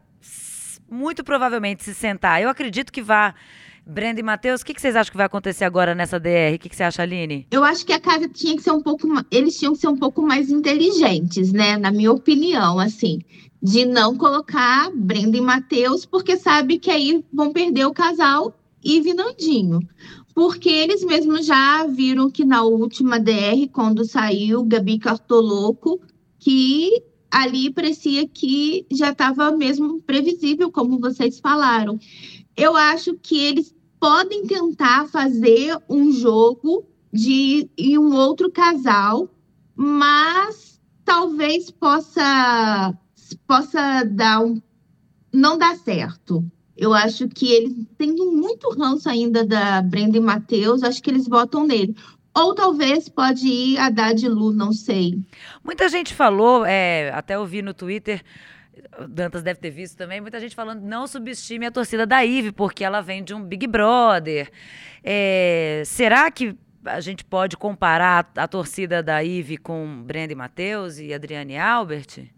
muito 0.90 1.24
provavelmente, 1.24 1.84
se 1.84 1.94
sentar. 1.94 2.42
Eu 2.42 2.50
acredito 2.50 2.92
que 2.92 3.02
vá. 3.02 3.36
Brenda 3.86 4.20
e 4.20 4.24
Matheus, 4.24 4.62
o 4.62 4.66
que, 4.66 4.74
que, 4.74 4.82
vocês 4.82 4.96
acham 4.96 5.12
que 5.12 5.18
vai 5.18 5.26
acontecer 5.26 5.66
agora 5.66 5.96
nessa 5.96 6.20
DR? 6.20 6.56
O 6.56 6.60
que, 6.60 6.70
que, 6.70 6.76
você 6.76 6.84
acha, 6.84 7.02
Aline? 7.02 7.48
Eu 7.52 7.64
acho 7.64 7.86
que 7.86 7.94
a 7.94 8.00
casa 8.00 8.30
tinha 8.30 8.56
que 8.56 8.62
ser 8.62 8.72
um 8.72 8.82
pouco. 8.82 9.08
Eles 9.32 9.58
tinham 9.58 9.74
que 9.74 9.80
ser 9.80 9.88
um 9.88 9.98
pouco 9.98 10.22
mais 10.22 10.50
inteligentes, 10.50 11.52
né? 11.52 11.78
Na 11.78 11.92
minha 11.92 12.12
opinião, 12.12 12.80
assim 12.80 13.20
de 13.62 13.86
não 13.86 14.18
colocar 14.18 14.90
Brenda 14.92 15.38
e 15.38 15.42
Matheus, 15.42 16.06
porque 16.06 16.36
sabe 16.36 16.80
que 16.80 16.90
aí 16.90 17.24
vão 17.32 17.54
perder 17.54 17.86
o 17.86 17.94
casal 17.94 18.58
e 18.84 19.00
Vinandinho. 19.00 19.80
Porque 20.34 20.70
eles 20.70 21.04
mesmos 21.04 21.46
já 21.46 21.86
viram 21.86 22.32
que 22.32 22.44
na 22.44 22.64
última 22.64 23.20
DR, 23.20 23.68
quando 23.72 24.04
saiu 24.04 24.64
Gabi 24.64 24.98
Cartoloco, 24.98 26.02
que 26.40 27.04
ali 27.30 27.72
parecia 27.72 28.28
que 28.28 28.86
já 28.92 29.12
estava 29.12 29.52
mesmo 29.52 30.02
previsível, 30.02 30.72
como 30.72 31.00
vocês 31.00 31.40
falaram. 31.40 32.00
Eu 32.56 32.76
acho 32.76 33.14
que 33.16 33.38
eles 33.38 33.74
podem 34.00 34.46
tentar 34.46 35.08
fazer 35.08 35.78
um 35.90 36.12
jogo 36.12 36.86
de 37.14 37.70
e 37.78 37.98
um 37.98 38.16
outro 38.16 38.52
casal, 38.52 39.30
mas 39.76 40.80
talvez 41.06 41.70
possa 41.70 42.98
possa 43.48 44.04
dar 44.04 44.42
um 44.42 44.62
não 45.34 45.58
dar 45.58 45.76
certo. 45.78 46.44
Eu 46.76 46.94
acho 46.94 47.28
que 47.30 47.52
eles 47.52 47.74
têm 47.98 48.16
muito 48.16 48.70
ranço 48.72 49.08
ainda 49.08 49.46
da 49.46 49.82
Brenda 49.82 50.18
e 50.18 50.22
Matheus, 50.22 50.84
acho 50.84 51.02
que 51.02 51.10
eles 51.10 51.28
votam 51.28 51.66
nele. 51.66 51.96
Ou 52.36 52.56
talvez 52.56 53.10
pode 53.10 53.48
ir 53.48 53.78
Haddad 53.78 54.26
e 54.26 54.30
Lu, 54.30 54.52
não 54.52 54.72
sei. 54.72 55.20
Muita 55.64 55.90
gente 55.90 56.14
falou, 56.14 56.66
é, 56.66 57.12
até 57.14 57.38
ouvi 57.38 57.62
no 57.62 57.74
Twitter, 57.74 58.24
Dantas 59.10 59.44
deve 59.44 59.60
ter 59.60 59.70
visto 59.70 59.98
também, 59.98 60.22
muita 60.22 60.40
gente 60.40 60.56
falando 60.56 60.82
não 60.82 61.08
subestime 61.08 61.66
a 61.66 61.72
torcida 61.72 62.06
da 62.06 62.24
Ive, 62.26 62.52
porque 62.52 62.84
ela 62.84 63.02
vem 63.02 63.24
de 63.24 63.34
um 63.34 63.44
Big 63.44 63.68
Brother. 63.68 64.50
É, 65.04 65.84
será 65.86 66.30
que 66.30 66.56
a 66.86 67.00
gente 67.00 67.24
pode 67.24 67.58
comparar 67.58 68.32
a, 68.36 68.48
torcida 68.48 69.04
da 69.04 69.24
Ive 69.24 69.58
com 69.58 70.04
Brenda 70.04 70.34
e 70.34 70.36
Matheus 70.36 70.98
e 71.00 71.14
Adriane 71.14 71.58
Albert? 71.58 72.30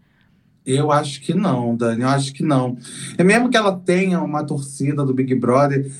Eu 0.64 0.90
acho 0.90 1.20
que 1.20 1.34
não, 1.34 1.76
Dani, 1.76 2.02
eu 2.02 2.08
acho 2.08 2.32
que 2.32 2.42
não. 2.42 2.78
É 3.18 3.24
mesmo 3.24 3.50
que 3.50 3.56
ela 3.56 3.78
tenha 3.78 4.20
uma 4.22 4.44
torcida 4.44 5.04
do 5.04 5.12
Big 5.12 5.34
Brother, 5.34 5.90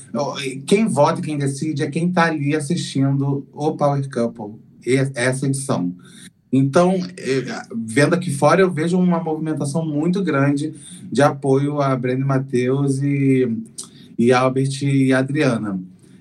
quem 0.65 0.87
vota 0.87 1.19
e 1.19 1.23
quem 1.23 1.37
decide 1.37 1.83
é 1.83 1.89
quem 1.89 2.09
está 2.09 2.25
ali 2.25 2.55
assistindo 2.55 3.47
o 3.53 3.77
Power 3.77 4.09
Couple, 4.09 4.59
essa 5.15 5.45
edição. 5.45 5.95
Então, 6.57 6.95
vendo 7.75 8.15
aqui 8.15 8.31
fora, 8.31 8.61
eu 8.61 8.71
vejo 8.71 8.97
uma 8.97 9.21
movimentação 9.21 9.85
muito 9.85 10.23
grande 10.23 10.73
de 11.11 11.21
apoio 11.21 11.81
a 11.81 11.93
Brenda 11.97 12.25
Matheus 12.25 13.01
e, 13.01 13.45
e 14.17 14.31
Albert 14.31 14.81
e 14.81 15.11
Adriana. 15.11 15.77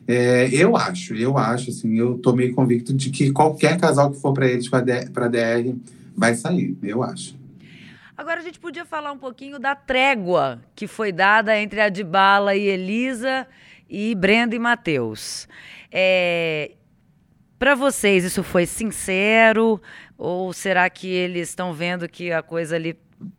É, 0.09 0.49
eu 0.53 0.76
acho, 0.76 1.14
eu 1.14 1.38
acho, 1.38 1.71
assim, 1.71 1.97
eu 1.97 2.19
tô 2.19 2.33
meio 2.33 2.53
convicto 2.53 2.93
de 2.93 3.11
que 3.11 3.31
qualquer 3.31 3.79
casal 3.79 4.11
que 4.11 4.21
for 4.21 4.35
para 4.35 4.49
eles, 4.49 4.69
para 4.69 5.29
DR, 5.29 5.73
vai 6.17 6.35
sair, 6.35 6.76
eu 6.83 7.05
acho. 7.05 7.37
Agora 8.17 8.41
a 8.41 8.43
gente 8.43 8.59
podia 8.59 8.85
falar 8.85 9.12
um 9.12 9.19
pouquinho 9.19 9.61
da 9.61 9.76
trégua 9.76 10.61
que 10.75 10.88
foi 10.88 11.12
dada 11.12 11.57
entre 11.57 11.81
a 11.81 11.88
Dibala 11.88 12.57
e 12.57 12.67
Elisa 12.67 13.47
e 13.88 14.17
Brenda 14.17 14.57
e 14.57 14.59
Matheus. 14.59 15.47
É, 15.93 16.73
Para 17.64 17.75
vocês, 17.75 18.25
isso 18.25 18.42
foi 18.42 18.66
sincero? 18.66 19.80
Ou 20.18 20.52
será 20.52 20.90
que 20.90 21.09
eles 21.09 21.49
estão 21.49 21.73
vendo 21.73 22.06
que 22.06 22.30
a 22.30 22.42
coisa 22.42 22.76
ali 22.76 22.94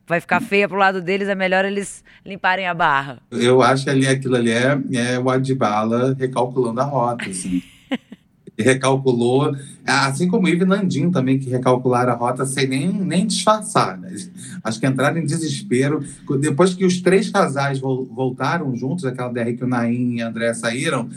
vai 0.07 0.19
ficar 0.19 0.41
feia 0.41 0.67
pro 0.67 0.79
lado 0.79 0.99
deles, 0.99 1.27
é 1.27 1.35
melhor 1.35 1.63
eles 1.63 2.03
limparem 2.25 2.65
a 2.65 2.73
barra? 2.73 3.19
Eu 3.29 3.61
acho 3.61 3.83
que 3.83 3.89
ali 3.91 4.07
aquilo 4.07 4.35
ali 4.35 4.49
é, 4.49 4.79
é 4.95 5.19
o 5.19 5.29
Adibala 5.29 6.15
recalculando 6.17 6.81
a 6.81 6.85
rota, 6.85 7.29
assim. 7.29 7.61
recalculou, 8.57 9.55
assim 9.85 10.27
como 10.27 10.47
o 10.47 10.49
Ivo 10.49 10.65
Nandinho 10.65 11.11
também, 11.11 11.37
que 11.37 11.47
recalcularam 11.47 12.11
a 12.11 12.15
rota 12.15 12.47
sem 12.47 12.67
nem, 12.67 12.91
nem 12.91 13.27
disfarçar. 13.27 13.95
Né? 13.95 14.11
Acho 14.63 14.79
que 14.79 14.87
entraram 14.87 15.19
em 15.19 15.25
desespero. 15.27 16.03
Depois 16.39 16.73
que 16.73 16.83
os 16.83 16.99
três 16.99 17.29
casais 17.29 17.79
voltaram 17.79 18.75
juntos, 18.75 19.05
aquela 19.05 19.31
DR 19.31 19.53
que 19.55 19.63
o 19.63 19.67
Naim 19.67 20.15
e 20.15 20.21
a 20.23 20.29
André 20.29 20.51
saíram, 20.55 21.11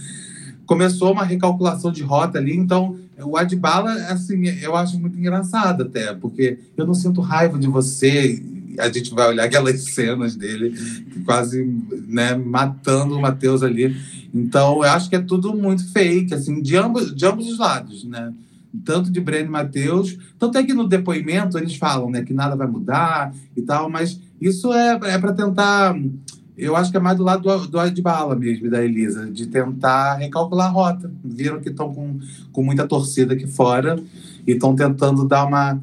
começou 0.69 1.13
uma 1.13 1.25
recalculação 1.25 1.91
de 1.91 2.03
rota 2.03 2.37
ali, 2.37 2.55
então 2.55 2.99
o 3.23 3.39
Adbala, 3.39 3.91
assim, 4.11 4.47
eu 4.63 4.77
acho 4.77 5.01
muito 5.01 5.19
engraçado 5.19 5.85
até, 5.85 6.13
porque 6.13 6.59
eu 6.77 6.87
não 6.87 6.93
sinto 6.93 7.23
raiva 7.23 7.59
de 7.59 7.67
você, 7.67 8.41
a 8.79 8.89
gente 8.91 9.15
vai 9.15 9.29
olhar 9.29 9.45
aquelas 9.45 9.83
cenas 9.95 10.37
dele 10.37 10.75
quase 11.25 11.65
né, 12.07 12.35
matando 12.35 13.17
o 13.17 13.21
Matheus 13.21 13.63
ali. 13.63 13.97
Então, 14.33 14.77
eu 14.85 14.91
acho 14.91 15.09
que 15.09 15.17
é 15.17 15.21
tudo 15.21 15.57
muito 15.57 15.91
fake, 15.91 16.35
assim, 16.35 16.61
de 16.61 16.77
ambos, 16.77 17.17
de 17.17 17.25
ambos 17.25 17.49
os 17.49 17.59
lados, 17.59 18.05
né? 18.05 18.31
Tanto 18.85 19.11
de 19.11 19.21
Breno 19.23 19.49
e 19.49 19.51
Matheus, 19.51 20.19
tanto 20.39 20.59
é 20.59 20.63
que 20.63 20.75
no 20.75 20.87
depoimento 20.87 21.57
eles 21.57 21.77
falam 21.77 22.11
né, 22.11 22.23
que 22.23 22.35
nada 22.35 22.55
vai 22.55 22.67
mudar 22.67 23.35
e 23.57 23.63
tal, 23.63 23.89
mas 23.89 24.21
isso 24.39 24.71
é, 24.73 25.01
é 25.05 25.19
para 25.19 25.33
tentar. 25.33 25.97
Eu 26.59 26.75
acho 26.75 26.91
que 26.91 26.97
é 26.97 27.01
mais 27.01 27.17
do 27.17 27.23
lado 27.23 27.43
do, 27.43 27.67
do 27.69 27.91
de 27.91 28.03
bala 28.03 28.35
mesmo, 28.35 28.69
da 28.69 28.85
Elisa, 28.85 29.31
de 29.31 29.47
tentar 29.47 30.17
recalcular 30.17 30.67
a 30.67 30.71
rota. 30.71 31.11
Viram 31.25 31.61
que 31.61 31.69
estão 31.69 31.95
com, 31.95 32.19
com 32.51 32.65
muita 32.65 32.85
torcida 32.85 33.35
aqui 33.35 33.47
fora 33.47 33.97
e 34.45 34.53
estão 34.53 34.75
tentando 34.75 35.27
dar 35.27 35.45
uma, 35.45 35.81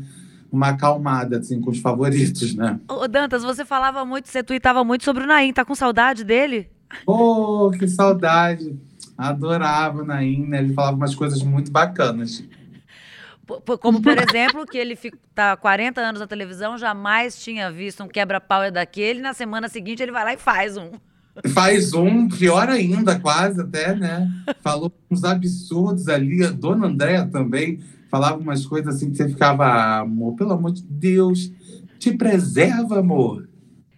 uma 0.51 0.69
acalmada, 0.69 1.37
assim, 1.37 1.61
com 1.61 1.71
os 1.71 1.79
favoritos, 1.79 2.53
né? 2.55 2.77
Ô, 2.89 3.07
Dantas, 3.07 3.41
você 3.41 3.63
falava 3.63 4.03
muito, 4.03 4.27
você 4.27 4.43
tweetava 4.43 4.83
muito 4.83 5.05
sobre 5.05 5.23
o 5.23 5.27
Naim, 5.27 5.53
tá 5.53 5.63
com 5.63 5.73
saudade 5.73 6.25
dele? 6.25 6.67
Oh, 7.07 7.71
que 7.71 7.87
saudade! 7.87 8.77
Adorava 9.17 10.01
o 10.01 10.05
Naim, 10.05 10.45
né? 10.45 10.59
Ele 10.59 10.73
falava 10.73 10.97
umas 10.97 11.15
coisas 11.15 11.41
muito 11.41 11.71
bacanas. 11.71 12.43
Como, 13.79 14.01
por 14.01 14.15
exemplo, 14.17 14.65
que 14.65 14.77
ele 14.77 14.93
está 14.93 15.55
40 15.55 16.01
anos 16.01 16.21
na 16.21 16.27
televisão, 16.27 16.77
jamais 16.77 17.41
tinha 17.41 17.71
visto 17.71 18.03
um 18.03 18.07
quebra-pau 18.07 18.71
daquele, 18.71 19.21
na 19.21 19.33
semana 19.33 19.69
seguinte 19.69 20.01
ele 20.01 20.11
vai 20.11 20.23
lá 20.23 20.33
e 20.33 20.37
faz 20.37 20.77
um. 20.77 20.91
Faz 21.53 21.93
um, 21.93 22.29
pior 22.29 22.69
ainda, 22.69 23.19
quase 23.19 23.61
até, 23.61 23.93
né? 23.93 24.31
Falou 24.61 24.91
uns 25.11 25.23
absurdos 25.23 26.07
ali. 26.07 26.43
A 26.43 26.51
dona 26.51 26.87
Andréa 26.87 27.27
também 27.27 27.81
falava 28.09 28.37
umas 28.37 28.65
coisas 28.65 28.95
assim 28.95 29.11
que 29.11 29.17
você 29.17 29.27
ficava, 29.27 29.99
amor, 29.99 30.35
pelo 30.35 30.53
amor 30.53 30.71
de 30.71 30.81
Deus, 30.83 31.51
te 31.99 32.13
preserva, 32.13 32.99
amor. 32.99 33.49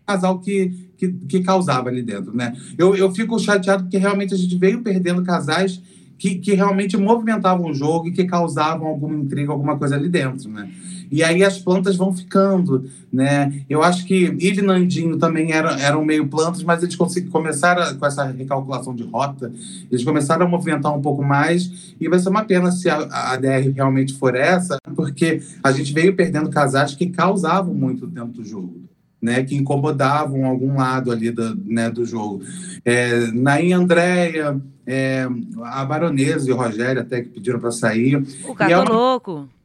Casal 0.06 0.39
que 0.39 0.88
que, 0.98 1.10
que 1.10 1.42
causava 1.42 1.89
ali 1.89 2.01
dentro, 2.01 2.36
né? 2.36 2.54
Eu, 2.77 2.96
eu 2.96 3.13
fico 3.13 3.39
chateado 3.39 3.84
porque 3.84 3.98
realmente 3.98 4.34
a 4.34 4.38
gente 4.38 4.58
veio 4.58 4.82
perdendo 4.82 5.24
casais 5.24 5.82
que, 6.17 6.36
que 6.36 6.53
realmente 6.53 6.97
movimentavam 6.97 7.69
o 7.69 7.74
jogo 7.74 8.07
e 8.07 8.12
que 8.12 8.25
causavam 8.25 8.88
alguma 8.88 9.15
intriga, 9.15 9.51
alguma 9.51 9.77
coisa 9.77 9.95
ali 9.95 10.09
dentro, 10.09 10.50
né? 10.50 10.69
E 11.09 11.24
aí 11.24 11.43
as 11.43 11.57
plantas 11.57 11.95
vão 11.95 12.13
ficando, 12.13 12.89
né? 13.12 13.63
Eu 13.69 13.81
acho 13.81 14.05
que 14.05 14.25
ele 14.39 14.59
e 14.59 14.62
Nandinho 14.62 15.17
também 15.17 15.53
eram, 15.53 15.69
eram 15.71 16.03
meio 16.03 16.27
plantas, 16.27 16.63
mas 16.63 16.83
eles 16.83 16.97
começaram 17.29 17.97
com 17.97 18.05
essa 18.05 18.25
recalculação 18.25 18.93
de 18.93 19.03
rota, 19.03 19.51
eles 19.89 20.03
começaram 20.03 20.45
a 20.45 20.50
movimentar 20.50 20.93
um 20.93 21.01
pouco 21.01 21.24
mais 21.24 21.95
e 22.00 22.09
vai 22.09 22.19
ser 22.19 22.29
uma 22.29 22.43
pena 22.43 22.71
se 22.71 22.89
a, 22.89 22.97
a 23.31 23.38
DR 23.38 23.71
realmente 23.74 24.13
for 24.13 24.36
essa, 24.36 24.77
porque 24.95 25.41
a 25.63 25.71
gente 25.71 25.93
veio 25.93 26.15
perdendo 26.15 26.50
casais 26.50 26.93
que 26.93 27.07
causavam 27.07 27.74
muito 27.74 28.05
dentro 28.05 28.33
do 28.33 28.43
jogo 28.43 28.88
né, 29.21 29.43
que 29.43 29.55
incomodavam 29.55 30.45
algum 30.45 30.77
lado 30.77 31.12
ali 31.12 31.31
do, 31.31 31.55
né, 31.65 31.89
do 31.89 32.05
jogo. 32.05 32.41
É, 32.86 33.27
Nain 33.31 33.74
Andréia, 33.74 34.59
é, 34.86 35.27
a 35.63 35.83
Baronesa 35.83 36.50
e 36.50 36.53
o 36.53 36.55
Rogério 36.55 37.01
até 37.01 37.21
que 37.21 37.29
pediram 37.29 37.59
para 37.59 37.71
sair. 37.71 38.15
O 38.47 38.55
Cartoloco. 38.55 39.50
É 39.53 39.57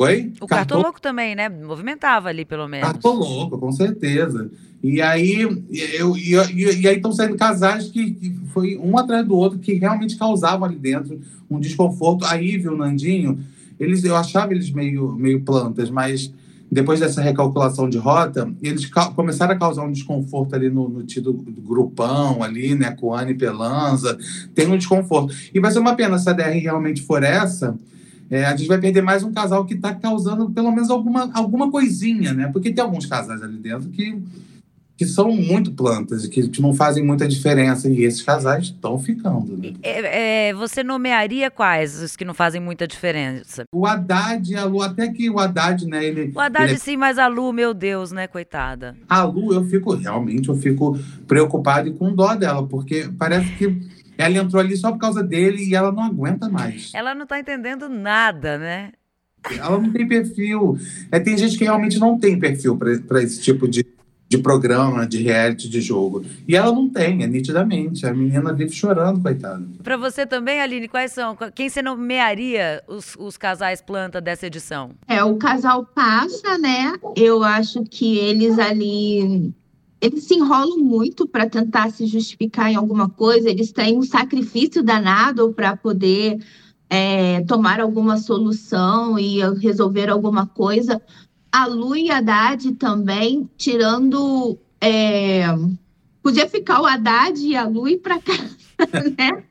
Oi? 0.00 0.32
O 0.40 0.46
Cartoloco 0.46 1.00
também, 1.00 1.34
né? 1.34 1.48
Movimentava 1.48 2.28
ali, 2.28 2.44
pelo 2.44 2.68
menos. 2.68 2.86
Cartoloco, 2.86 3.58
com 3.58 3.72
certeza. 3.72 4.48
E 4.80 5.02
aí, 5.02 5.40
eu, 5.40 6.16
e, 6.16 6.34
e, 6.34 6.80
e 6.82 6.88
aí 6.88 6.96
estão 6.96 7.10
saindo 7.10 7.36
casais 7.36 7.88
que, 7.88 8.12
que, 8.12 8.30
foi 8.52 8.76
um 8.76 8.96
atrás 8.96 9.26
do 9.26 9.34
outro 9.34 9.58
que 9.58 9.74
realmente 9.74 10.16
causavam 10.16 10.64
ali 10.64 10.76
dentro 10.76 11.20
um 11.50 11.58
desconforto. 11.58 12.24
A 12.24 12.34
Ivy 12.34 12.64
e 12.64 12.68
o 12.68 12.76
Nandinho, 12.76 13.40
eles, 13.80 14.04
eu 14.04 14.14
achava 14.14 14.52
eles 14.52 14.70
meio, 14.70 15.16
meio 15.16 15.40
plantas, 15.40 15.90
mas 15.90 16.32
depois 16.70 17.00
dessa 17.00 17.22
recalculação 17.22 17.88
de 17.88 17.98
rota, 17.98 18.50
eles 18.62 18.90
começaram 19.16 19.54
a 19.54 19.58
causar 19.58 19.84
um 19.84 19.92
desconforto 19.92 20.54
ali 20.54 20.68
no, 20.68 20.88
no 20.88 21.02
tido 21.02 21.32
do 21.32 21.62
grupão 21.62 22.42
ali, 22.42 22.74
né, 22.74 22.94
Anne 23.14 23.34
Pelanza, 23.34 24.18
tem 24.54 24.66
um 24.66 24.76
desconforto. 24.76 25.34
E 25.54 25.60
vai 25.60 25.70
ser 25.70 25.78
uma 25.78 25.94
pena 25.94 26.18
se 26.18 26.28
a 26.28 26.32
DR 26.32 26.58
realmente 26.60 27.02
for 27.02 27.22
essa, 27.22 27.78
é, 28.30 28.44
a 28.44 28.54
gente 28.54 28.68
vai 28.68 28.78
perder 28.78 29.02
mais 29.02 29.22
um 29.22 29.32
casal 29.32 29.64
que 29.64 29.74
está 29.74 29.94
causando 29.94 30.50
pelo 30.50 30.70
menos 30.70 30.90
alguma, 30.90 31.30
alguma 31.32 31.70
coisinha, 31.70 32.34
né? 32.34 32.48
Porque 32.52 32.70
tem 32.70 32.84
alguns 32.84 33.06
casais 33.06 33.42
ali 33.42 33.56
dentro 33.56 33.88
que 33.88 34.20
que 34.98 35.06
são 35.06 35.30
muito 35.30 35.70
plantas 35.70 36.24
e 36.24 36.28
que, 36.28 36.48
que, 36.48 36.60
não 36.60 36.74
fazem 36.74 37.04
muita 37.04 37.28
diferença. 37.28 37.88
E 37.88 38.02
esses 38.02 38.20
casais 38.20 38.64
estão 38.64 38.98
ficando. 38.98 39.56
Né? 39.56 39.74
É, 39.80 40.48
é, 40.48 40.54
você 40.54 40.82
nomearia 40.82 41.52
quais 41.52 42.02
os 42.02 42.16
que 42.16 42.24
não 42.24 42.34
fazem 42.34 42.60
muita 42.60 42.84
diferença? 42.84 43.62
O 43.72 43.86
Haddad 43.86 44.52
e 44.52 44.56
a 44.56 44.64
Lu, 44.64 44.82
até 44.82 45.06
que 45.06 45.30
o 45.30 45.38
Haddad, 45.38 45.86
né? 45.86 46.04
Ele, 46.04 46.32
o 46.34 46.40
Haddad 46.40 46.72
ele... 46.72 46.80
sim, 46.80 46.96
mas 46.96 47.16
a 47.16 47.28
Lu, 47.28 47.52
meu 47.52 47.72
Deus, 47.72 48.10
né, 48.10 48.26
coitada. 48.26 48.96
A 49.08 49.22
Lu, 49.22 49.54
eu 49.54 49.64
fico, 49.66 49.94
realmente, 49.94 50.48
eu 50.48 50.56
fico 50.56 50.98
preocupado 51.28 51.88
e 51.88 51.92
com 51.92 52.12
dó 52.12 52.34
dela, 52.34 52.66
porque 52.66 53.08
parece 53.16 53.52
que 53.52 53.80
ela 54.18 54.36
entrou 54.36 54.60
ali 54.60 54.76
só 54.76 54.90
por 54.90 54.98
causa 54.98 55.22
dele 55.22 55.62
e 55.62 55.76
ela 55.76 55.92
não 55.92 56.02
aguenta 56.02 56.48
mais. 56.48 56.90
Ela 56.92 57.14
não 57.14 57.24
tá 57.24 57.38
entendendo 57.38 57.88
nada, 57.88 58.58
né? 58.58 58.90
Ela 59.48 59.78
não 59.78 59.92
tem 59.92 60.08
perfil. 60.08 60.76
É, 61.12 61.20
tem 61.20 61.38
gente 61.38 61.56
que 61.56 61.62
realmente 61.62 62.00
não 62.00 62.18
tem 62.18 62.36
perfil 62.36 62.76
para 62.76 63.22
esse 63.22 63.40
tipo 63.40 63.68
de 63.68 63.86
de 64.28 64.36
programa, 64.36 65.06
de 65.06 65.22
reality, 65.22 65.68
de 65.68 65.80
jogo. 65.80 66.22
E 66.46 66.54
ela 66.54 66.70
não 66.70 66.88
tem, 66.88 67.22
é 67.22 67.26
nitidamente. 67.26 68.06
A 68.06 68.12
menina 68.12 68.52
vive 68.52 68.72
chorando, 68.72 69.22
coitada. 69.22 69.66
Para 69.82 69.96
você 69.96 70.26
também, 70.26 70.60
Aline, 70.60 70.86
quais 70.86 71.12
são? 71.12 71.36
Quem 71.54 71.68
você 71.70 71.80
nomearia 71.80 72.82
os, 72.86 73.16
os 73.18 73.38
casais 73.38 73.80
planta 73.80 74.20
dessa 74.20 74.46
edição? 74.46 74.90
É, 75.06 75.24
o 75.24 75.36
casal 75.36 75.86
passa, 75.86 76.58
né? 76.58 76.92
Eu 77.16 77.42
acho 77.42 77.82
que 77.84 78.18
eles 78.18 78.58
ali. 78.58 79.54
Eles 80.00 80.24
se 80.24 80.34
enrolam 80.34 80.78
muito 80.78 81.26
para 81.26 81.48
tentar 81.48 81.90
se 81.90 82.06
justificar 82.06 82.70
em 82.70 82.76
alguma 82.76 83.08
coisa, 83.08 83.50
eles 83.50 83.72
têm 83.72 83.98
um 83.98 84.02
sacrifício 84.02 84.80
danado 84.80 85.52
para 85.52 85.76
poder 85.76 86.38
é, 86.88 87.42
tomar 87.42 87.80
alguma 87.80 88.16
solução 88.16 89.18
e 89.18 89.40
resolver 89.58 90.08
alguma 90.08 90.46
coisa, 90.46 91.02
a 91.52 91.66
Lu 91.66 91.96
e 91.96 92.10
a 92.10 92.18
Haddad 92.18 92.72
também, 92.74 93.48
tirando 93.56 94.58
é, 94.80 95.46
Podia 96.28 96.46
ficar 96.46 96.82
o 96.82 96.86
Haddad 96.86 97.40
e 97.40 97.56
a 97.56 97.66
Lu 97.66 97.88
ir 97.88 97.98
para 97.98 98.20
casa, 98.20 99.14
né? 99.16 99.44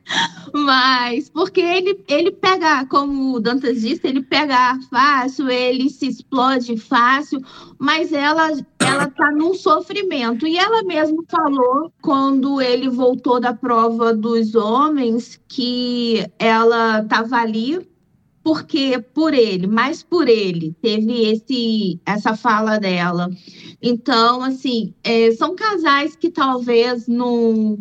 Mas, 0.54 1.28
porque 1.28 1.60
ele, 1.60 2.04
ele 2.06 2.30
pega, 2.30 2.86
como 2.86 3.34
o 3.34 3.40
Dantas 3.40 3.80
disse, 3.80 4.06
ele 4.06 4.22
pega 4.22 4.78
fácil, 4.88 5.50
ele 5.50 5.90
se 5.90 6.06
explode 6.06 6.76
fácil, 6.76 7.42
mas 7.80 8.12
ela 8.12 8.52
ela 8.78 9.06
tá 9.08 9.32
num 9.32 9.54
sofrimento. 9.54 10.46
E 10.46 10.56
ela 10.56 10.84
mesma 10.84 11.22
falou, 11.28 11.92
quando 12.00 12.60
ele 12.60 12.88
voltou 12.88 13.40
da 13.40 13.52
prova 13.52 14.14
dos 14.14 14.54
homens, 14.54 15.40
que 15.48 16.24
ela 16.38 17.00
estava 17.00 17.38
ali 17.38 17.86
porque 18.48 18.98
por 19.12 19.34
ele, 19.34 19.66
mais 19.66 20.02
por 20.02 20.26
ele, 20.26 20.74
teve 20.80 21.30
esse 21.30 22.00
essa 22.06 22.34
fala 22.34 22.78
dela. 22.78 23.28
Então, 23.82 24.42
assim, 24.42 24.94
é, 25.04 25.30
são 25.32 25.54
casais 25.54 26.16
que 26.16 26.30
talvez 26.30 27.06
não, 27.06 27.78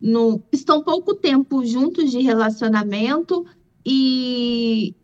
não 0.00 0.42
estão 0.50 0.82
pouco 0.82 1.14
tempo 1.14 1.66
juntos 1.66 2.10
de 2.10 2.20
relacionamento 2.20 3.44
e, 3.84 4.94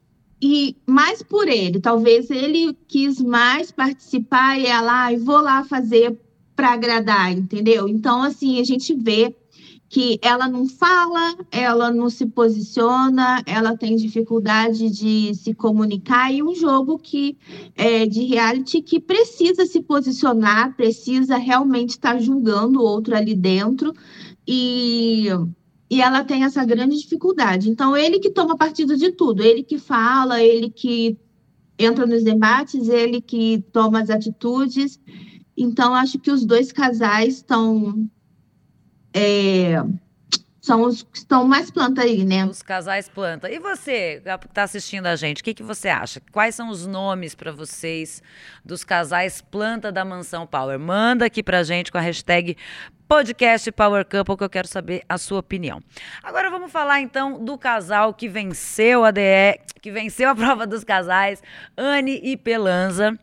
e 0.40 0.74
mais 0.86 1.22
por 1.22 1.46
ele. 1.46 1.78
Talvez 1.78 2.30
ele 2.30 2.74
quis 2.88 3.20
mais 3.20 3.70
participar 3.70 4.58
e 4.58 4.64
ela, 4.64 5.08
ah, 5.08 5.18
vou 5.18 5.42
lá 5.42 5.62
fazer 5.62 6.18
para 6.56 6.72
agradar, 6.72 7.32
entendeu? 7.32 7.86
Então, 7.86 8.22
assim, 8.22 8.58
a 8.58 8.64
gente 8.64 8.94
vê 8.94 9.36
que 9.92 10.18
ela 10.22 10.48
não 10.48 10.66
fala, 10.66 11.36
ela 11.50 11.90
não 11.90 12.08
se 12.08 12.24
posiciona, 12.24 13.42
ela 13.44 13.76
tem 13.76 13.94
dificuldade 13.94 14.88
de 14.88 15.34
se 15.34 15.52
comunicar 15.52 16.32
e 16.32 16.42
um 16.42 16.54
jogo 16.54 16.98
que 16.98 17.36
é 17.76 18.06
de 18.06 18.24
reality 18.24 18.80
que 18.80 18.98
precisa 18.98 19.66
se 19.66 19.82
posicionar, 19.82 20.74
precisa 20.74 21.36
realmente 21.36 21.90
estar 21.90 22.18
julgando 22.18 22.80
o 22.80 22.82
outro 22.82 23.14
ali 23.14 23.34
dentro 23.34 23.92
e 24.48 25.26
e 25.90 26.00
ela 26.00 26.24
tem 26.24 26.42
essa 26.42 26.64
grande 26.64 26.96
dificuldade. 26.98 27.68
Então 27.68 27.94
ele 27.94 28.18
que 28.18 28.30
toma 28.30 28.56
partido 28.56 28.96
de 28.96 29.12
tudo, 29.12 29.42
ele 29.42 29.62
que 29.62 29.76
fala, 29.76 30.42
ele 30.42 30.70
que 30.70 31.18
entra 31.78 32.06
nos 32.06 32.24
debates, 32.24 32.88
ele 32.88 33.20
que 33.20 33.62
toma 33.70 34.00
as 34.00 34.08
atitudes. 34.08 34.98
Então 35.54 35.94
acho 35.94 36.18
que 36.18 36.30
os 36.30 36.46
dois 36.46 36.72
casais 36.72 37.34
estão 37.34 38.08
é, 39.14 39.82
são 40.62 40.82
os 40.82 41.02
que 41.02 41.18
estão 41.18 41.44
mais 41.44 41.72
planta 41.72 42.02
aí, 42.02 42.24
né? 42.24 42.46
Os 42.46 42.62
casais 42.62 43.08
planta. 43.08 43.50
E 43.50 43.58
você, 43.58 44.22
que 44.40 44.46
está 44.46 44.62
assistindo 44.62 45.06
a 45.06 45.16
gente, 45.16 45.40
o 45.40 45.44
que, 45.44 45.54
que 45.54 45.62
você 45.62 45.88
acha? 45.88 46.22
Quais 46.30 46.54
são 46.54 46.68
os 46.68 46.86
nomes 46.86 47.34
para 47.34 47.50
vocês 47.50 48.22
dos 48.64 48.84
casais 48.84 49.42
planta 49.42 49.90
da 49.90 50.04
Mansão 50.04 50.46
Power? 50.46 50.78
Manda 50.78 51.26
aqui 51.26 51.42
para 51.42 51.64
gente 51.64 51.90
com 51.90 51.98
a 51.98 52.00
hashtag 52.00 52.56
podcast 53.08 53.72
Power 53.72 54.04
Couple, 54.04 54.36
que 54.36 54.44
eu 54.44 54.48
quero 54.48 54.68
saber 54.68 55.02
a 55.08 55.18
sua 55.18 55.40
opinião. 55.40 55.82
Agora 56.22 56.48
vamos 56.48 56.70
falar 56.70 57.00
então 57.00 57.44
do 57.44 57.58
casal 57.58 58.14
que 58.14 58.28
venceu 58.28 59.04
a 59.04 59.10
DE, 59.10 59.58
que 59.82 59.90
venceu 59.90 60.30
a 60.30 60.34
prova 60.34 60.64
dos 60.64 60.84
casais, 60.84 61.42
Anne 61.76 62.20
e 62.22 62.36
Pelanza 62.36 63.18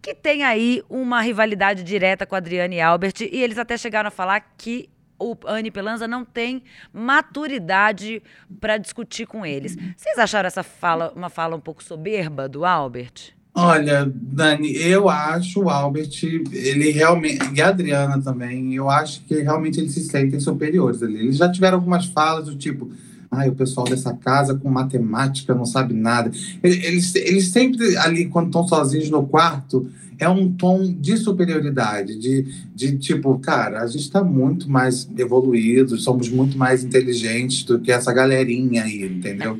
que 0.00 0.14
tem 0.14 0.44
aí 0.44 0.82
uma 0.88 1.20
rivalidade 1.20 1.82
direta 1.82 2.26
com 2.26 2.34
a 2.34 2.38
Adriane 2.38 2.80
Albert, 2.80 3.14
e 3.22 3.42
eles 3.42 3.58
até 3.58 3.76
chegaram 3.76 4.08
a 4.08 4.10
falar 4.10 4.38
que 4.56 4.88
o 5.18 5.36
Anne 5.46 5.70
Pelanza 5.70 6.06
não 6.06 6.24
tem 6.24 6.62
maturidade 6.92 8.22
para 8.60 8.76
discutir 8.76 9.26
com 9.26 9.44
eles. 9.44 9.76
Vocês 9.96 10.18
acharam 10.18 10.46
essa 10.46 10.62
fala 10.62 11.12
uma 11.14 11.28
fala 11.28 11.56
um 11.56 11.60
pouco 11.60 11.82
soberba 11.82 12.48
do 12.48 12.64
Albert? 12.64 13.34
Olha, 13.56 14.10
Dani, 14.12 14.74
eu 14.76 15.08
acho 15.08 15.62
o 15.62 15.70
Albert, 15.70 16.10
ele 16.24 16.90
realmente, 16.90 17.38
e 17.54 17.62
a 17.62 17.68
Adriana 17.68 18.20
também, 18.20 18.74
eu 18.74 18.90
acho 18.90 19.22
que 19.22 19.42
realmente 19.42 19.78
eles 19.78 19.94
se 19.94 20.00
sentem 20.00 20.40
superiores 20.40 21.00
ali. 21.04 21.20
Eles 21.20 21.36
já 21.36 21.50
tiveram 21.50 21.78
algumas 21.78 22.06
falas 22.06 22.46
do 22.46 22.56
tipo, 22.56 22.90
ai, 23.34 23.48
o 23.48 23.54
pessoal 23.54 23.86
dessa 23.86 24.14
casa 24.14 24.54
com 24.54 24.70
matemática 24.70 25.54
não 25.54 25.66
sabe 25.66 25.94
nada. 25.94 26.30
Eles, 26.62 27.14
eles 27.14 27.48
sempre 27.48 27.96
ali, 27.98 28.26
quando 28.26 28.46
estão 28.46 28.66
sozinhos 28.66 29.10
no 29.10 29.26
quarto, 29.26 29.90
é 30.18 30.28
um 30.28 30.50
tom 30.52 30.82
de 30.84 31.16
superioridade, 31.16 32.16
de, 32.18 32.46
de 32.74 32.96
tipo, 32.98 33.38
cara, 33.38 33.82
a 33.82 33.86
gente 33.86 34.02
está 34.02 34.22
muito 34.22 34.70
mais 34.70 35.08
evoluído, 35.16 35.98
somos 35.98 36.28
muito 36.28 36.56
mais 36.56 36.84
inteligentes 36.84 37.64
do 37.64 37.80
que 37.80 37.90
essa 37.90 38.12
galerinha 38.12 38.84
aí, 38.84 39.04
entendeu? 39.04 39.58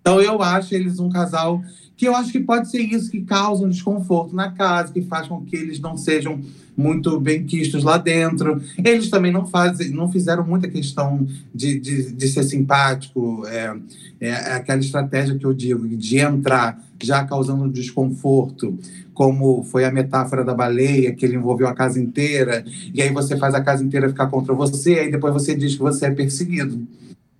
Então 0.00 0.20
eu 0.20 0.42
acho 0.42 0.74
eles 0.74 0.98
um 0.98 1.08
casal 1.08 1.62
que 1.96 2.06
eu 2.06 2.14
acho 2.14 2.30
que 2.30 2.40
pode 2.40 2.70
ser 2.70 2.80
isso 2.80 3.10
que 3.10 3.22
causa 3.22 3.64
um 3.64 3.68
desconforto 3.68 4.36
na 4.36 4.52
casa, 4.52 4.92
que 4.92 5.02
faz 5.02 5.26
com 5.28 5.40
que 5.44 5.56
eles 5.56 5.80
não 5.80 5.96
sejam 5.96 6.40
muito 6.76 7.18
bem 7.18 7.44
quistos 7.44 7.82
lá 7.82 7.96
dentro. 7.96 8.60
Eles 8.84 9.08
também 9.08 9.32
não 9.32 9.46
fazem, 9.46 9.90
não 9.90 10.10
fizeram 10.10 10.46
muita 10.46 10.68
questão 10.68 11.26
de, 11.54 11.80
de, 11.80 12.12
de 12.12 12.28
ser 12.28 12.42
simpático. 12.42 13.46
É, 13.46 13.74
é, 14.20 14.28
é 14.28 14.52
aquela 14.54 14.80
estratégia 14.80 15.38
que 15.38 15.46
eu 15.46 15.54
digo, 15.54 15.88
de 15.88 16.18
entrar 16.18 16.84
já 17.02 17.24
causando 17.24 17.68
desconforto, 17.68 18.78
como 19.12 19.62
foi 19.64 19.84
a 19.84 19.92
metáfora 19.92 20.44
da 20.44 20.54
baleia, 20.54 21.14
que 21.14 21.24
ele 21.24 21.36
envolveu 21.36 21.68
a 21.68 21.74
casa 21.74 22.00
inteira, 22.00 22.64
e 22.92 23.02
aí 23.02 23.12
você 23.12 23.36
faz 23.36 23.54
a 23.54 23.60
casa 23.60 23.84
inteira 23.84 24.08
ficar 24.08 24.26
contra 24.28 24.54
você, 24.54 24.94
aí 24.94 25.10
depois 25.10 25.32
você 25.32 25.54
diz 25.54 25.74
que 25.74 25.80
você 25.80 26.06
é 26.06 26.10
perseguido. 26.10 26.86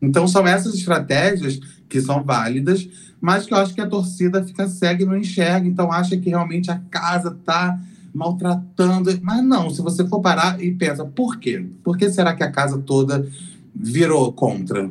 Então 0.00 0.28
são 0.28 0.46
essas 0.46 0.74
estratégias 0.74 1.58
que 1.88 2.00
são 2.00 2.22
válidas, 2.22 2.88
mas 3.20 3.46
que 3.46 3.54
eu 3.54 3.58
acho 3.58 3.74
que 3.74 3.80
a 3.80 3.86
torcida 3.86 4.44
fica 4.44 4.68
cega 4.68 5.02
e 5.02 5.06
não 5.06 5.16
enxerga, 5.16 5.66
então 5.66 5.90
acha 5.90 6.16
que 6.16 6.28
realmente 6.28 6.70
a 6.70 6.78
casa 6.90 7.28
está 7.28 7.78
maltratando. 8.16 9.10
Mas 9.22 9.44
não, 9.44 9.70
se 9.70 9.82
você 9.82 10.06
for 10.06 10.20
parar 10.20 10.62
e 10.62 10.72
pensa, 10.72 11.04
por 11.04 11.38
quê? 11.38 11.64
Por 11.84 11.96
que 11.96 12.10
será 12.10 12.34
que 12.34 12.42
a 12.42 12.50
casa 12.50 12.78
toda 12.78 13.26
virou 13.74 14.32
contra? 14.32 14.90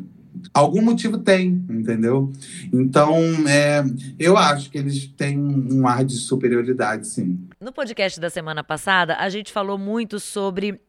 Algum 0.53 0.81
motivo 0.81 1.17
tem, 1.17 1.65
entendeu? 1.69 2.31
Então, 2.71 3.17
é, 3.47 3.83
eu 4.19 4.37
acho 4.37 4.69
que 4.69 4.77
eles 4.77 5.07
têm 5.07 5.39
um 5.39 5.87
ar 5.87 6.03
de 6.03 6.15
superioridade, 6.15 7.07
sim. 7.07 7.39
No 7.59 7.73
podcast 7.73 8.19
da 8.19 8.29
semana 8.29 8.63
passada, 8.63 9.15
a 9.17 9.27
gente 9.29 9.51
falou 9.51 9.77
muito 9.77 10.19
sobre 10.19 10.79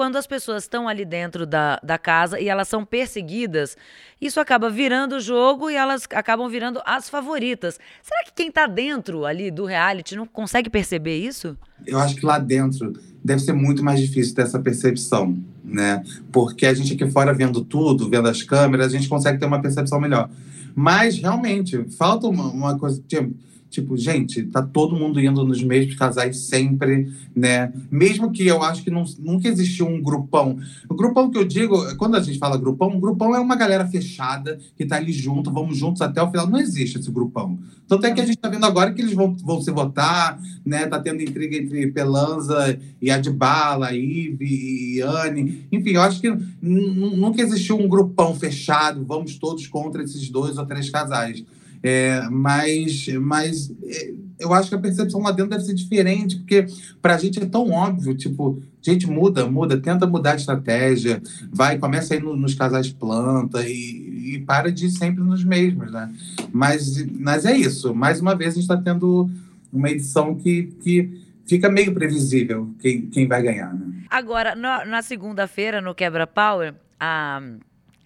quando 0.00 0.16
as 0.16 0.26
pessoas 0.26 0.62
estão 0.62 0.88
ali 0.88 1.04
dentro 1.04 1.44
da, 1.44 1.78
da 1.82 1.98
casa 1.98 2.40
e 2.40 2.48
elas 2.48 2.68
são 2.68 2.86
perseguidas, 2.86 3.76
isso 4.18 4.40
acaba 4.40 4.70
virando 4.70 5.16
o 5.16 5.20
jogo 5.20 5.68
e 5.68 5.74
elas 5.74 6.08
acabam 6.14 6.48
virando 6.48 6.80
as 6.86 7.10
favoritas. 7.10 7.78
Será 8.02 8.24
que 8.24 8.32
quem 8.34 8.48
está 8.48 8.66
dentro 8.66 9.26
ali 9.26 9.50
do 9.50 9.66
reality 9.66 10.16
não 10.16 10.26
consegue 10.26 10.70
perceber 10.70 11.18
isso? 11.18 11.54
Eu 11.86 11.98
acho 11.98 12.16
que 12.16 12.24
lá 12.24 12.38
dentro 12.38 12.94
deve 13.22 13.42
ser 13.42 13.52
muito 13.52 13.84
mais 13.84 14.00
difícil 14.00 14.34
ter 14.34 14.40
essa 14.40 14.58
percepção, 14.58 15.36
né? 15.62 16.02
Porque 16.32 16.64
a 16.64 16.72
gente 16.72 16.94
aqui 16.94 17.10
fora 17.10 17.34
vendo 17.34 17.62
tudo, 17.62 18.08
vendo 18.08 18.26
as 18.26 18.42
câmeras, 18.42 18.94
a 18.94 18.96
gente 18.96 19.06
consegue 19.06 19.38
ter 19.38 19.44
uma 19.44 19.60
percepção 19.60 20.00
melhor. 20.00 20.30
Mas 20.74 21.18
realmente 21.18 21.84
falta 21.90 22.26
uma, 22.26 22.44
uma 22.44 22.78
coisa. 22.78 23.02
Tipo, 23.06 23.34
Tipo, 23.70 23.96
gente, 23.96 24.42
tá 24.42 24.60
todo 24.60 24.96
mundo 24.96 25.20
indo 25.20 25.44
nos 25.44 25.62
mesmos 25.62 25.94
casais 25.94 26.48
sempre, 26.48 27.08
né? 27.34 27.72
Mesmo 27.88 28.32
que 28.32 28.44
eu 28.44 28.62
acho 28.64 28.82
que 28.82 28.90
não, 28.90 29.04
nunca 29.20 29.48
existiu 29.48 29.86
um 29.86 30.02
grupão. 30.02 30.58
O 30.88 30.94
grupão 30.94 31.30
que 31.30 31.38
eu 31.38 31.44
digo, 31.44 31.96
quando 31.96 32.16
a 32.16 32.20
gente 32.20 32.36
fala 32.36 32.58
grupão, 32.58 32.98
grupão 32.98 33.32
é 33.32 33.38
uma 33.38 33.54
galera 33.54 33.86
fechada 33.86 34.58
que 34.76 34.84
tá 34.84 34.96
ali 34.96 35.12
junto, 35.12 35.52
vamos 35.52 35.78
juntos 35.78 36.02
até 36.02 36.20
o 36.20 36.28
final. 36.28 36.48
Não 36.48 36.58
existe 36.58 36.98
esse 36.98 37.12
grupão. 37.12 37.60
Tanto 37.86 38.06
é 38.06 38.12
que 38.12 38.20
a 38.20 38.26
gente 38.26 38.38
tá 38.38 38.48
vendo 38.48 38.66
agora 38.66 38.92
que 38.92 39.00
eles 39.00 39.14
vão, 39.14 39.36
vão 39.36 39.62
se 39.62 39.70
votar, 39.70 40.40
né? 40.66 40.86
Tá 40.86 40.98
tendo 40.98 41.22
intriga 41.22 41.56
entre 41.56 41.92
Pelanza 41.92 42.76
e 43.00 43.08
Adbala, 43.08 43.94
Ive 43.94 44.46
e 44.46 45.00
Anne. 45.00 45.64
Enfim, 45.70 45.90
eu 45.90 46.02
acho 46.02 46.20
que 46.20 46.28
nunca 46.60 47.40
existiu 47.40 47.78
um 47.78 47.88
grupão 47.88 48.34
fechado, 48.34 49.04
vamos 49.04 49.38
todos 49.38 49.68
contra 49.68 50.02
esses 50.02 50.28
dois 50.28 50.58
ou 50.58 50.66
três 50.66 50.90
casais. 50.90 51.44
É, 51.82 52.28
mas 52.30 53.08
mas 53.20 53.72
é, 53.84 54.12
eu 54.40 54.52
acho 54.54 54.70
que 54.70 54.74
a 54.74 54.78
percepção 54.78 55.20
lá 55.20 55.30
dentro 55.30 55.50
deve 55.50 55.64
ser 55.64 55.74
diferente, 55.74 56.36
porque 56.36 56.66
para 57.00 57.14
a 57.14 57.18
gente 57.18 57.42
é 57.42 57.46
tão 57.46 57.70
óbvio, 57.70 58.14
tipo, 58.14 58.62
gente 58.80 59.06
muda, 59.06 59.46
muda, 59.46 59.78
tenta 59.78 60.06
mudar 60.06 60.32
a 60.32 60.36
estratégia, 60.36 61.22
vai, 61.52 61.78
começa 61.78 62.14
aí 62.14 62.20
no, 62.20 62.34
nos 62.34 62.54
casais 62.54 62.90
planta 62.90 63.62
e, 63.66 64.34
e, 64.34 64.44
para 64.46 64.72
de 64.72 64.86
ir 64.86 64.90
sempre 64.90 65.22
nos 65.22 65.44
mesmos, 65.44 65.92
né? 65.92 66.10
Mas, 66.52 67.06
mas 67.18 67.44
é 67.44 67.56
isso, 67.56 67.94
mais 67.94 68.20
uma 68.20 68.34
vez 68.34 68.52
a 68.52 68.54
gente 68.54 68.62
está 68.62 68.76
tendo 68.76 69.30
uma 69.72 69.90
edição 69.90 70.34
que, 70.34 70.74
que 70.82 71.22
fica 71.46 71.70
meio 71.70 71.92
previsível 71.92 72.74
quem, 72.80 73.02
quem 73.02 73.28
vai 73.28 73.42
ganhar, 73.42 73.74
né? 73.74 73.86
Agora, 74.08 74.54
no, 74.54 74.90
na 74.90 75.02
segunda-feira, 75.02 75.80
no 75.80 75.94
Quebra 75.94 76.26
Power, 76.26 76.74
a 76.98 77.42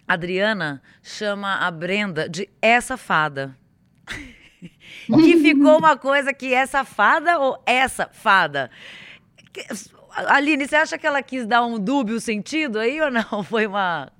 Adriana 0.07 0.81
chama 1.01 1.55
a 1.55 1.71
Brenda 1.71 2.29
de 2.29 2.47
essa 2.61 2.97
fada. 2.97 3.55
que 5.07 5.37
ficou 5.37 5.77
uma 5.77 5.97
coisa 5.97 6.33
que 6.33 6.53
é 6.53 6.65
safada 6.65 7.39
ou 7.39 7.61
essa 7.65 8.09
fada? 8.11 8.69
Aline, 10.11 10.67
você 10.67 10.75
acha 10.75 10.97
que 10.97 11.05
ela 11.05 11.21
quis 11.21 11.45
dar 11.45 11.65
um 11.65 11.77
dúbio 11.77 12.19
sentido 12.19 12.79
aí 12.79 12.99
ou 13.01 13.11
não? 13.11 13.43
Foi 13.43 13.67
uma. 13.67 14.11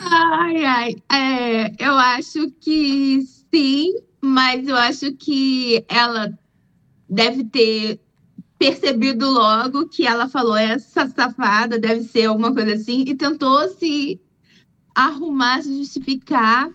ai, 0.00 0.64
ai. 0.64 0.96
É, 1.10 1.84
eu 1.84 1.96
acho 1.96 2.50
que 2.60 3.22
sim, 3.52 3.94
mas 4.20 4.68
eu 4.68 4.76
acho 4.76 5.12
que 5.14 5.84
ela 5.88 6.38
deve 7.08 7.44
ter 7.44 8.00
percebido 8.58 9.30
logo 9.30 9.88
que 9.88 10.06
ela 10.06 10.28
falou 10.28 10.56
essa 10.56 11.06
safada 11.06 11.78
deve 11.78 12.02
ser 12.02 12.24
alguma 12.24 12.52
coisa 12.52 12.74
assim 12.74 13.04
e 13.06 13.14
tentou 13.14 13.68
se 13.68 14.20
arrumar, 14.94 15.62
se 15.62 15.78
justificar, 15.78 16.68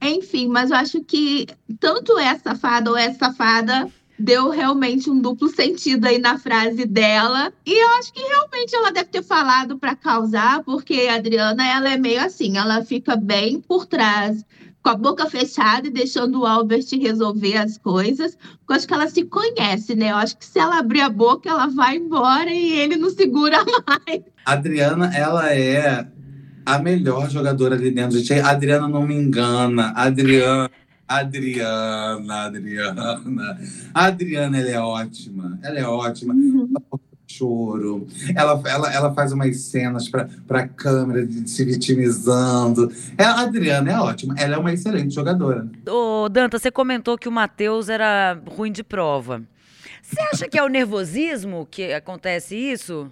enfim, 0.00 0.48
mas 0.48 0.70
eu 0.70 0.76
acho 0.76 1.02
que 1.02 1.46
tanto 1.80 2.18
é 2.18 2.38
safada 2.38 2.90
ou 2.90 2.96
é 2.96 3.12
safada 3.12 3.90
deu 4.18 4.50
realmente 4.50 5.08
um 5.08 5.20
duplo 5.20 5.48
sentido 5.48 6.06
aí 6.06 6.18
na 6.18 6.38
frase 6.38 6.84
dela. 6.84 7.52
E 7.64 7.72
eu 7.72 7.88
acho 7.98 8.12
que 8.12 8.20
realmente 8.20 8.74
ela 8.74 8.90
deve 8.90 9.10
ter 9.10 9.22
falado 9.22 9.78
para 9.78 9.94
causar, 9.94 10.62
porque 10.64 11.06
a 11.08 11.14
Adriana 11.14 11.66
ela 11.66 11.88
é 11.88 11.96
meio 11.96 12.20
assim, 12.20 12.58
ela 12.58 12.84
fica 12.84 13.14
bem 13.14 13.60
por 13.60 13.86
trás, 13.86 14.44
com 14.82 14.90
a 14.90 14.94
boca 14.96 15.26
fechada 15.26 15.86
e 15.86 15.90
deixando 15.90 16.40
o 16.40 16.46
Albert 16.46 16.86
resolver 17.00 17.56
as 17.56 17.78
coisas. 17.78 18.36
Eu 18.68 18.74
acho 18.74 18.86
que 18.86 18.94
ela 18.94 19.08
se 19.08 19.24
conhece, 19.24 19.94
né? 19.94 20.10
Eu 20.10 20.16
acho 20.16 20.36
que 20.36 20.44
se 20.44 20.58
ela 20.58 20.78
abrir 20.78 21.00
a 21.00 21.08
boca, 21.08 21.48
ela 21.48 21.68
vai 21.68 21.96
embora 21.96 22.50
e 22.50 22.72
ele 22.72 22.96
não 22.96 23.10
segura 23.10 23.58
mais. 23.86 24.22
A 24.44 24.52
Adriana, 24.52 25.14
ela 25.14 25.52
é 25.52 26.06
a 26.74 26.78
melhor 26.78 27.30
jogadora 27.30 27.74
ali 27.74 27.90
dentro. 27.90 28.18
Gente, 28.18 28.40
a 28.40 28.50
Adriana 28.50 28.86
não 28.88 29.06
me 29.06 29.14
engana. 29.14 29.92
Adriana 29.96 30.70
Adriana, 31.08 32.44
Adriana. 32.44 33.60
A 33.94 34.04
Adriana, 34.04 34.58
ela 34.60 34.70
é 34.70 34.78
ótima. 34.78 35.58
Ela 35.62 35.78
é 35.78 35.84
ótima. 35.84 36.34
Uhum. 36.34 36.70
Choro. 37.26 38.06
Ela, 38.34 38.60
ela, 38.66 38.92
ela 38.92 39.14
faz 39.14 39.32
umas 39.32 39.56
cenas 39.58 40.08
para 40.08 40.28
a 40.50 40.68
câmera 40.68 41.26
de, 41.26 41.48
se 41.48 41.64
vitimizando. 41.64 42.92
É, 43.16 43.24
a 43.24 43.40
Adriana 43.40 43.90
é 43.90 43.98
ótima. 43.98 44.34
Ela 44.36 44.56
é 44.56 44.58
uma 44.58 44.72
excelente 44.72 45.14
jogadora. 45.14 45.66
Ô, 45.88 46.28
Danta, 46.28 46.58
você 46.58 46.70
comentou 46.70 47.16
que 47.16 47.28
o 47.28 47.32
Matheus 47.32 47.88
era 47.88 48.38
ruim 48.46 48.70
de 48.70 48.84
prova. 48.84 49.42
Você 50.02 50.20
acha 50.32 50.48
que 50.48 50.58
é 50.58 50.62
o 50.62 50.68
nervosismo 50.68 51.66
que 51.70 51.92
acontece 51.92 52.54
isso? 52.54 53.10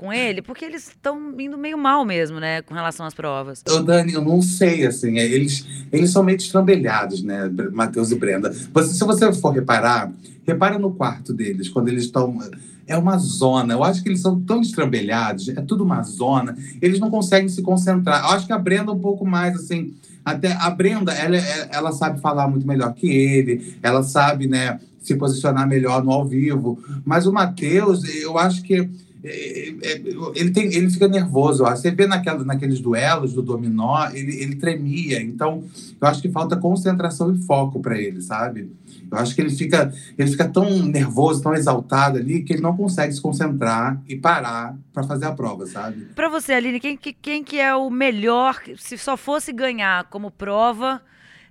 Com 0.00 0.10
ele, 0.10 0.40
porque 0.40 0.64
eles 0.64 0.88
estão 0.88 1.38
indo 1.38 1.58
meio 1.58 1.76
mal 1.76 2.06
mesmo, 2.06 2.40
né, 2.40 2.62
com 2.62 2.72
relação 2.72 3.04
às 3.04 3.12
provas. 3.12 3.62
Ô, 3.68 3.80
Dani, 3.80 4.14
eu 4.14 4.24
não 4.24 4.40
sei, 4.40 4.86
assim, 4.86 5.18
é, 5.18 5.24
eles, 5.26 5.66
eles 5.92 6.10
são 6.10 6.22
meio 6.22 6.36
estrambelhados, 6.38 7.22
né, 7.22 7.50
Matheus 7.70 8.10
e 8.10 8.14
Brenda. 8.14 8.50
Você, 8.72 8.94
se 8.94 9.04
você 9.04 9.30
for 9.34 9.50
reparar, 9.50 10.10
repara 10.46 10.78
no 10.78 10.90
quarto 10.92 11.34
deles, 11.34 11.68
quando 11.68 11.88
eles 11.88 12.04
estão... 12.04 12.38
É 12.86 12.96
uma 12.96 13.18
zona, 13.18 13.74
eu 13.74 13.84
acho 13.84 14.02
que 14.02 14.08
eles 14.08 14.20
são 14.20 14.40
tão 14.40 14.62
estrambelhados, 14.62 15.48
é 15.50 15.60
tudo 15.60 15.84
uma 15.84 16.02
zona, 16.02 16.56
eles 16.80 16.98
não 16.98 17.10
conseguem 17.10 17.48
se 17.48 17.60
concentrar. 17.60 18.24
Eu 18.24 18.30
acho 18.30 18.46
que 18.46 18.52
a 18.54 18.58
Brenda 18.58 18.90
um 18.90 18.98
pouco 18.98 19.26
mais, 19.26 19.54
assim... 19.54 19.92
Até 20.24 20.52
a 20.52 20.68
Brenda, 20.70 21.12
ela, 21.12 21.36
é, 21.36 21.68
ela 21.72 21.92
sabe 21.92 22.20
falar 22.20 22.46
muito 22.48 22.66
melhor 22.66 22.92
que 22.94 23.06
ele, 23.06 23.76
ela 23.82 24.02
sabe, 24.02 24.46
né, 24.46 24.78
se 25.02 25.14
posicionar 25.14 25.66
melhor 25.66 26.04
no 26.04 26.10
ao 26.10 26.26
vivo. 26.26 26.78
Mas 27.04 27.26
o 27.26 27.32
Matheus, 27.32 28.04
eu 28.04 28.38
acho 28.38 28.62
que 28.62 28.88
ele, 29.22 30.50
tem, 30.50 30.66
ele 30.72 30.90
fica 30.90 31.06
nervoso. 31.06 31.64
Ó. 31.64 31.70
Você 31.70 31.90
vê 31.90 32.06
naquela, 32.06 32.42
naqueles 32.44 32.80
duelos 32.80 33.34
do 33.34 33.42
dominó, 33.42 34.08
ele, 34.12 34.42
ele 34.42 34.56
tremia. 34.56 35.20
Então, 35.22 35.64
eu 36.00 36.08
acho 36.08 36.22
que 36.22 36.30
falta 36.30 36.56
concentração 36.56 37.34
e 37.34 37.38
foco 37.38 37.80
para 37.80 37.98
ele, 37.98 38.20
sabe? 38.22 38.70
Eu 39.10 39.18
acho 39.18 39.34
que 39.34 39.40
ele 39.40 39.50
fica, 39.50 39.92
ele 40.16 40.30
fica 40.30 40.48
tão 40.48 40.70
nervoso, 40.86 41.42
tão 41.42 41.54
exaltado 41.54 42.18
ali, 42.18 42.42
que 42.42 42.52
ele 42.54 42.62
não 42.62 42.76
consegue 42.76 43.12
se 43.12 43.20
concentrar 43.20 44.00
e 44.08 44.16
parar 44.16 44.76
para 44.92 45.02
fazer 45.02 45.26
a 45.26 45.32
prova, 45.32 45.66
sabe? 45.66 46.06
Para 46.14 46.28
você, 46.28 46.52
Aline, 46.52 46.80
quem, 46.80 46.96
quem 46.96 47.44
que 47.44 47.58
é 47.58 47.74
o 47.74 47.90
melhor, 47.90 48.60
se 48.78 48.96
só 48.96 49.16
fosse 49.16 49.52
ganhar 49.52 50.04
como 50.04 50.30
prova, 50.30 51.02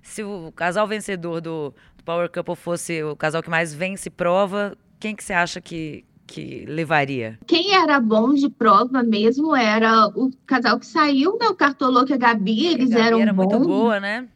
se 0.02 0.22
o 0.22 0.50
casal 0.56 0.88
vencedor 0.88 1.40
do, 1.40 1.74
do 1.96 2.04
Power 2.04 2.30
Couple 2.30 2.56
fosse 2.56 3.02
o 3.02 3.14
casal 3.14 3.42
que 3.42 3.50
mais 3.50 3.74
vence 3.74 4.08
prova, 4.08 4.76
quem 4.98 5.14
que 5.14 5.22
você 5.22 5.32
acha 5.32 5.60
que, 5.60 6.04
que 6.30 6.64
levaria? 6.64 7.38
Quem 7.44 7.74
era 7.74 7.98
bom 7.98 8.32
de 8.32 8.48
prova 8.48 9.02
mesmo 9.02 9.54
era 9.54 10.06
o 10.14 10.30
casal 10.46 10.78
que 10.78 10.86
saiu, 10.86 11.36
né? 11.36 11.48
O 11.48 11.56
Cartoloco 11.56 12.12
e 12.12 12.14
a 12.14 12.16
Gabi, 12.16 12.66
eles 12.68 12.92
a 12.92 12.94
Gabi 12.94 13.06
eram 13.08 13.20
era 13.20 13.32
bons. 13.32 13.46
muito 13.46 13.66
boa, 13.66 13.98
né? 13.98 14.28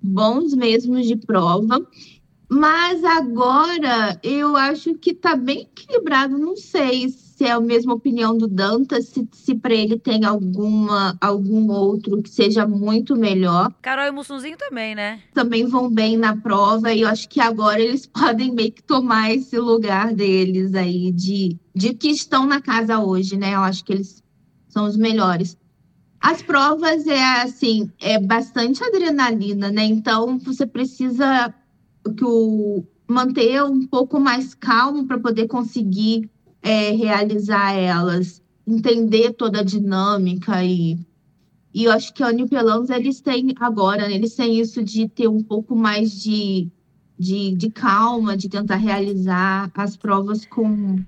Bons 0.00 0.54
mesmo 0.54 1.02
de 1.02 1.16
prova. 1.16 1.84
Mas 2.48 3.02
agora 3.02 4.20
eu 4.22 4.56
acho 4.56 4.94
que 4.94 5.12
tá 5.12 5.34
bem 5.34 5.62
equilibrado. 5.62 6.38
Não 6.38 6.54
sei 6.54 7.08
se 7.08 7.31
é 7.44 7.52
a 7.52 7.60
mesma 7.60 7.94
opinião 7.94 8.36
do 8.36 8.46
Dantas, 8.46 9.06
se, 9.08 9.28
se 9.32 9.54
para 9.54 9.74
ele 9.74 9.98
tem 9.98 10.24
alguma 10.24 11.16
algum 11.20 11.70
outro 11.70 12.22
que 12.22 12.30
seja 12.30 12.66
muito 12.66 13.16
melhor. 13.16 13.72
Carol 13.82 14.06
e 14.06 14.10
Mussunzinho 14.10 14.56
também, 14.56 14.94
né? 14.94 15.20
Também 15.34 15.66
vão 15.66 15.90
bem 15.90 16.16
na 16.16 16.36
prova 16.36 16.92
e 16.92 17.02
eu 17.02 17.08
acho 17.08 17.28
que 17.28 17.40
agora 17.40 17.80
eles 17.80 18.06
podem 18.06 18.52
meio 18.52 18.72
que 18.72 18.82
tomar 18.82 19.32
esse 19.32 19.58
lugar 19.58 20.12
deles 20.14 20.74
aí 20.74 21.12
de, 21.12 21.58
de 21.74 21.94
que 21.94 22.08
estão 22.08 22.46
na 22.46 22.60
casa 22.60 22.98
hoje, 22.98 23.36
né? 23.36 23.54
Eu 23.54 23.60
acho 23.60 23.84
que 23.84 23.92
eles 23.92 24.22
são 24.68 24.86
os 24.86 24.96
melhores. 24.96 25.56
As 26.20 26.40
provas 26.40 27.06
é 27.06 27.42
assim, 27.42 27.90
é 28.00 28.18
bastante 28.18 28.82
adrenalina, 28.84 29.72
né? 29.72 29.84
Então 29.84 30.38
você 30.38 30.64
precisa 30.64 31.52
que 32.16 32.24
o 32.24 32.84
manter 33.08 33.62
um 33.62 33.86
pouco 33.86 34.18
mais 34.18 34.54
calmo 34.54 35.06
para 35.06 35.18
poder 35.18 35.46
conseguir 35.46 36.30
é, 36.62 36.92
realizar 36.92 37.72
elas, 37.72 38.42
entender 38.66 39.32
toda 39.34 39.60
a 39.60 39.64
dinâmica 39.64 40.64
e 40.64 40.98
e 41.74 41.84
eu 41.84 41.92
acho 41.92 42.12
que 42.12 42.22
a 42.22 42.28
Unipelanza, 42.28 42.96
eles 42.96 43.20
têm 43.20 43.54
agora, 43.58 44.06
né, 44.06 44.14
eles 44.14 44.34
têm 44.34 44.60
isso 44.60 44.84
de 44.84 45.08
ter 45.08 45.26
um 45.28 45.42
pouco 45.42 45.74
mais 45.74 46.12
de, 46.22 46.70
de, 47.18 47.52
de 47.56 47.70
calma, 47.70 48.36
de 48.36 48.48
tentar 48.48 48.76
realizar 48.76 49.70
as 49.74 49.96
provas 49.96 50.44
com 50.44 51.02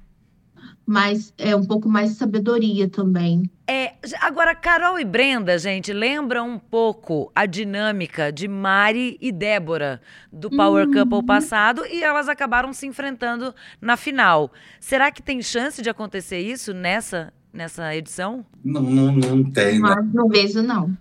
mas 0.87 1.33
é 1.39 1.57
um 1.57 1.65
pouco 1.65 1.89
mais 1.89 2.13
sabedoria 2.13 2.89
também. 2.89 3.51
É, 3.67 3.95
agora, 4.21 4.55
Carol 4.55 4.99
e 4.99 5.05
Brenda, 5.05 5.59
gente, 5.59 5.91
lembram 5.91 6.51
um 6.51 6.59
pouco 6.59 7.33
a 7.35 7.47
dinâmica 7.47 8.31
de 8.31 8.47
Mari 8.47 9.17
e 9.23 9.33
Débora 9.33 10.03
do 10.31 10.51
Power 10.51 10.87
uhum. 10.87 10.93
Couple 10.93 11.25
passado 11.25 11.87
e 11.87 12.03
elas 12.03 12.29
acabaram 12.29 12.75
se 12.75 12.87
enfrentando 12.87 13.55
na 13.81 13.97
final. 13.97 14.53
Será 14.79 15.11
que 15.11 15.23
tem 15.23 15.41
chance 15.41 15.81
de 15.81 15.89
acontecer 15.89 16.41
isso 16.41 16.75
nessa, 16.75 17.33
nessa 17.51 17.97
edição? 17.97 18.45
Não, 18.63 18.83
não, 18.83 19.13
não 19.13 19.51
tem. 19.51 19.79
Mas 19.79 20.13
não 20.13 20.29
vejo, 20.29 20.63
não. 20.63 20.95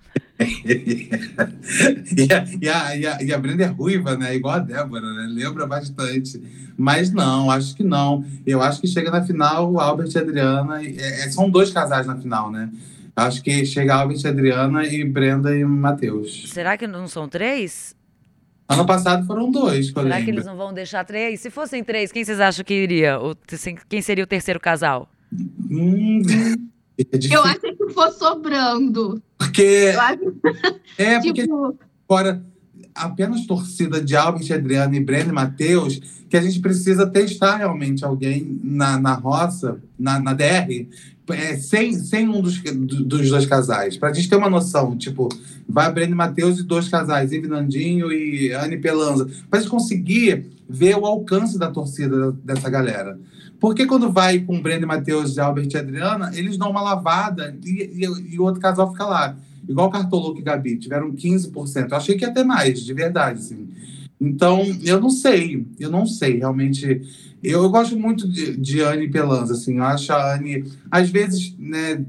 E, 0.43 1.09
a, 2.31 2.45
e, 2.61 2.69
a, 2.69 2.95
e, 2.95 3.07
a, 3.07 3.23
e 3.23 3.33
a 3.33 3.37
Brenda 3.37 3.63
é 3.63 3.67
ruiva, 3.67 4.15
né? 4.15 4.35
Igual 4.35 4.55
a 4.55 4.59
Débora, 4.59 5.13
né? 5.13 5.27
Lembra 5.29 5.65
bastante. 5.65 6.41
Mas 6.77 7.11
não, 7.11 7.49
acho 7.49 7.75
que 7.75 7.83
não. 7.83 8.25
Eu 8.45 8.61
acho 8.61 8.81
que 8.81 8.87
chega 8.87 9.11
na 9.11 9.23
final 9.23 9.71
o 9.71 9.79
Albert 9.79 10.09
e 10.13 10.17
a 10.17 10.21
Adriana. 10.21 10.83
É, 10.83 11.25
é, 11.25 11.31
são 11.31 11.49
dois 11.49 11.71
casais 11.71 12.07
na 12.07 12.15
final, 12.15 12.51
né? 12.51 12.69
Acho 13.15 13.43
que 13.43 13.65
chega 13.65 13.95
Albert 13.95 14.19
e 14.23 14.27
Adriana 14.27 14.85
e 14.85 15.03
Brenda 15.03 15.55
e 15.55 15.63
Matheus. 15.63 16.45
Será 16.47 16.77
que 16.77 16.87
não 16.87 17.07
são 17.07 17.27
três? 17.27 17.95
Ano 18.67 18.85
passado 18.85 19.25
foram 19.27 19.51
dois. 19.51 19.87
Será 19.87 20.21
que 20.21 20.31
eles 20.31 20.45
não 20.45 20.55
vão 20.55 20.73
deixar 20.73 21.03
três? 21.03 21.39
Se 21.39 21.49
fossem 21.49 21.83
três, 21.83 22.11
quem 22.11 22.23
vocês 22.23 22.39
acham 22.39 22.65
que 22.65 22.73
iria? 22.73 23.17
Quem 23.87 24.01
seria 24.01 24.23
o 24.23 24.27
terceiro 24.27 24.59
casal? 24.59 25.09
Hum, 25.69 26.21
é 27.11 27.35
eu 27.35 27.43
acho 27.43 27.59
que 27.59 27.89
for 27.93 28.11
sobrando. 28.11 29.21
Porque. 29.37 29.93
Acho... 29.97 30.35
É, 30.97 31.19
porque 31.21 31.41
tipo... 31.43 31.77
fora 32.07 32.43
apenas 32.95 33.45
torcida 33.45 34.01
de 34.01 34.15
Albert, 34.15 34.51
Adriano 34.51 34.95
e 34.95 34.99
Breno 34.99 35.29
e 35.29 35.33
Matheus, 35.33 35.99
que 36.29 36.37
a 36.37 36.41
gente 36.41 36.59
precisa 36.59 37.05
testar 37.05 37.57
realmente 37.57 38.03
alguém 38.03 38.59
na, 38.63 38.99
na 38.99 39.13
roça, 39.13 39.77
na, 39.97 40.19
na 40.19 40.33
DR, 40.33 40.87
é, 41.29 41.55
sem, 41.57 41.93
sem 41.93 42.27
um 42.27 42.41
dos, 42.41 42.59
dos 42.59 43.29
dois 43.29 43.45
casais. 43.45 43.97
Para 43.97 44.09
a 44.09 44.13
gente 44.13 44.29
ter 44.29 44.35
uma 44.35 44.49
noção, 44.49 44.97
tipo, 44.97 45.29
vai 45.67 45.91
Breno 45.91 46.13
e 46.13 46.15
Matheus 46.15 46.59
e 46.59 46.63
dois 46.63 46.89
casais, 46.89 47.31
Ive 47.31 47.47
Nandinho 47.47 48.11
e 48.11 48.51
Anne 48.51 48.77
Pelanza. 48.77 49.29
Para 49.49 49.59
a 49.59 49.61
gente 49.61 49.71
conseguir 49.71 50.45
ver 50.67 50.97
o 50.97 51.05
alcance 51.05 51.57
da 51.57 51.69
torcida 51.69 52.31
dessa 52.43 52.69
galera. 52.69 53.17
Porque 53.59 53.85
quando 53.85 54.11
vai 54.11 54.39
com 54.39 54.61
Breno 54.61 54.83
e 54.83 54.87
Matheus, 54.87 55.37
Albert 55.37 55.69
e 55.71 55.77
Adriana, 55.77 56.31
eles 56.33 56.57
dão 56.57 56.69
uma 56.69 56.81
lavada 56.81 57.55
e, 57.63 58.03
e, 58.03 58.33
e 58.33 58.39
o 58.39 58.43
outro 58.43 58.59
casal 58.59 58.91
fica 58.91 59.05
lá. 59.05 59.37
Igual 59.67 59.89
Cartoloco 59.89 60.39
e 60.39 60.43
Gabi, 60.43 60.77
tiveram 60.77 61.11
15%. 61.11 61.89
Eu 61.89 61.97
achei 61.97 62.17
que 62.17 62.25
ia 62.25 62.33
ter 62.33 62.43
mais, 62.43 62.81
de 62.81 62.93
verdade, 62.93 63.39
assim. 63.39 63.67
Então, 64.19 64.63
eu 64.83 65.01
não 65.01 65.09
sei, 65.09 65.65
eu 65.79 65.89
não 65.89 66.05
sei, 66.05 66.37
realmente. 66.37 67.01
Eu, 67.43 67.63
eu 67.63 67.69
gosto 67.69 67.97
muito 67.97 68.27
de, 68.27 68.55
de 68.55 68.81
Anne 68.81 69.09
Pelanza, 69.09 69.53
assim. 69.53 69.77
Eu 69.77 69.83
acho 69.83 70.13
a 70.13 70.35
Anne, 70.35 70.63
às 70.89 71.09
vezes, 71.09 71.55
né, 71.59 72.03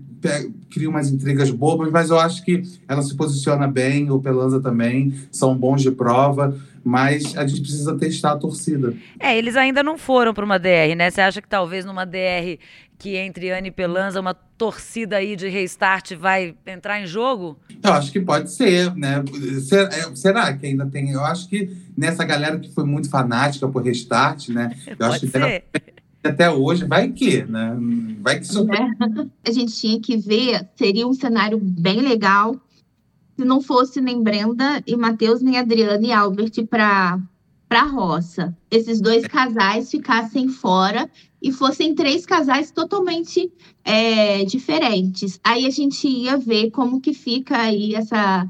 cria 0.70 0.88
umas 0.88 1.10
intrigas 1.10 1.50
bobas, 1.50 1.90
mas 1.90 2.10
eu 2.10 2.18
acho 2.18 2.44
que 2.44 2.62
ela 2.88 3.02
se 3.02 3.14
posiciona 3.16 3.66
bem, 3.66 4.10
o 4.10 4.20
Pelanza 4.20 4.60
também, 4.60 5.14
são 5.30 5.56
bons 5.56 5.82
de 5.82 5.90
prova 5.90 6.56
mas 6.84 7.36
a 7.36 7.46
gente 7.46 7.62
precisa 7.62 7.96
testar 7.96 8.32
a 8.32 8.36
torcida. 8.36 8.94
É, 9.18 9.36
eles 9.36 9.56
ainda 9.56 9.82
não 9.82 9.96
foram 9.96 10.34
para 10.34 10.44
uma 10.44 10.58
DR, 10.58 10.94
né? 10.96 11.10
Você 11.10 11.22
acha 11.22 11.40
que 11.40 11.48
talvez 11.48 11.84
numa 11.84 12.04
DR 12.04 12.58
que 12.98 13.16
entre 13.16 13.50
Anne 13.50 13.68
e 13.68 13.72
Pelanza, 13.72 14.20
uma 14.20 14.34
torcida 14.34 15.16
aí 15.16 15.34
de 15.34 15.48
restart 15.48 16.14
vai 16.14 16.54
entrar 16.66 17.00
em 17.00 17.06
jogo? 17.06 17.58
Eu 17.82 17.92
acho 17.92 18.12
que 18.12 18.20
pode 18.20 18.50
ser, 18.50 18.94
né? 18.94 19.24
É, 19.72 20.14
será 20.14 20.52
que 20.56 20.66
ainda 20.66 20.86
tem? 20.86 21.10
Eu 21.10 21.24
acho 21.24 21.48
que 21.48 21.70
nessa 21.96 22.24
galera 22.24 22.58
que 22.58 22.72
foi 22.72 22.84
muito 22.84 23.10
fanática 23.10 23.68
por 23.68 23.82
restart, 23.82 24.48
né? 24.48 24.76
Eu 24.86 24.96
pode 24.98 25.10
acho 25.10 25.20
que 25.20 25.28
ser. 25.28 25.64
até 26.22 26.50
hoje, 26.50 26.84
vai 26.84 27.10
que, 27.10 27.44
né? 27.44 27.76
Vai 28.20 28.38
que 28.38 28.46
surpreende. 28.46 28.94
É. 29.00 29.26
A 29.50 29.52
gente 29.52 29.72
tinha 29.74 30.00
que 30.00 30.16
ver, 30.16 30.68
seria 30.76 31.06
um 31.06 31.14
cenário 31.14 31.58
bem 31.58 32.00
legal 32.00 32.60
se 33.36 33.44
não 33.44 33.60
fosse 33.60 34.00
nem 34.00 34.22
Brenda 34.22 34.82
e 34.86 34.96
Matheus, 34.96 35.42
nem 35.42 35.58
Adriana 35.58 36.06
e 36.06 36.12
Albert 36.12 36.66
para 36.68 37.18
para 37.68 37.82
a 37.82 37.86
roça. 37.86 38.56
Esses 38.70 39.00
dois 39.00 39.26
casais 39.26 39.90
ficassem 39.90 40.48
fora 40.48 41.10
e 41.42 41.50
fossem 41.50 41.94
três 41.94 42.24
casais 42.24 42.70
totalmente 42.70 43.50
é, 43.84 44.44
diferentes. 44.44 45.40
Aí 45.42 45.66
a 45.66 45.70
gente 45.70 46.06
ia 46.06 46.36
ver 46.36 46.70
como 46.70 47.00
que 47.00 47.12
fica 47.12 47.56
aí 47.56 47.94
essa, 47.94 48.46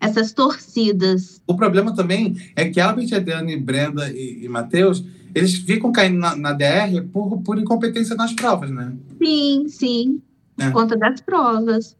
essas 0.00 0.32
torcidas. 0.32 1.42
O 1.46 1.56
problema 1.56 1.94
também 1.94 2.36
é 2.54 2.68
que 2.68 2.80
Albert, 2.80 3.12
Adriana, 3.14 3.56
Brenda 3.58 4.10
e, 4.10 4.44
e 4.44 4.48
Matheus, 4.48 5.04
eles 5.34 5.54
ficam 5.54 5.90
caindo 5.90 6.18
na, 6.18 6.36
na, 6.36 6.52
DR 6.52 7.02
por, 7.12 7.40
por 7.42 7.58
incompetência 7.58 8.14
nas 8.14 8.32
provas, 8.32 8.70
né? 8.70 8.94
Sim, 9.20 9.66
sim. 9.68 10.22
É. 10.58 10.66
Por 10.66 10.82
conta 10.82 10.96
das 10.96 11.20
provas. 11.20 11.96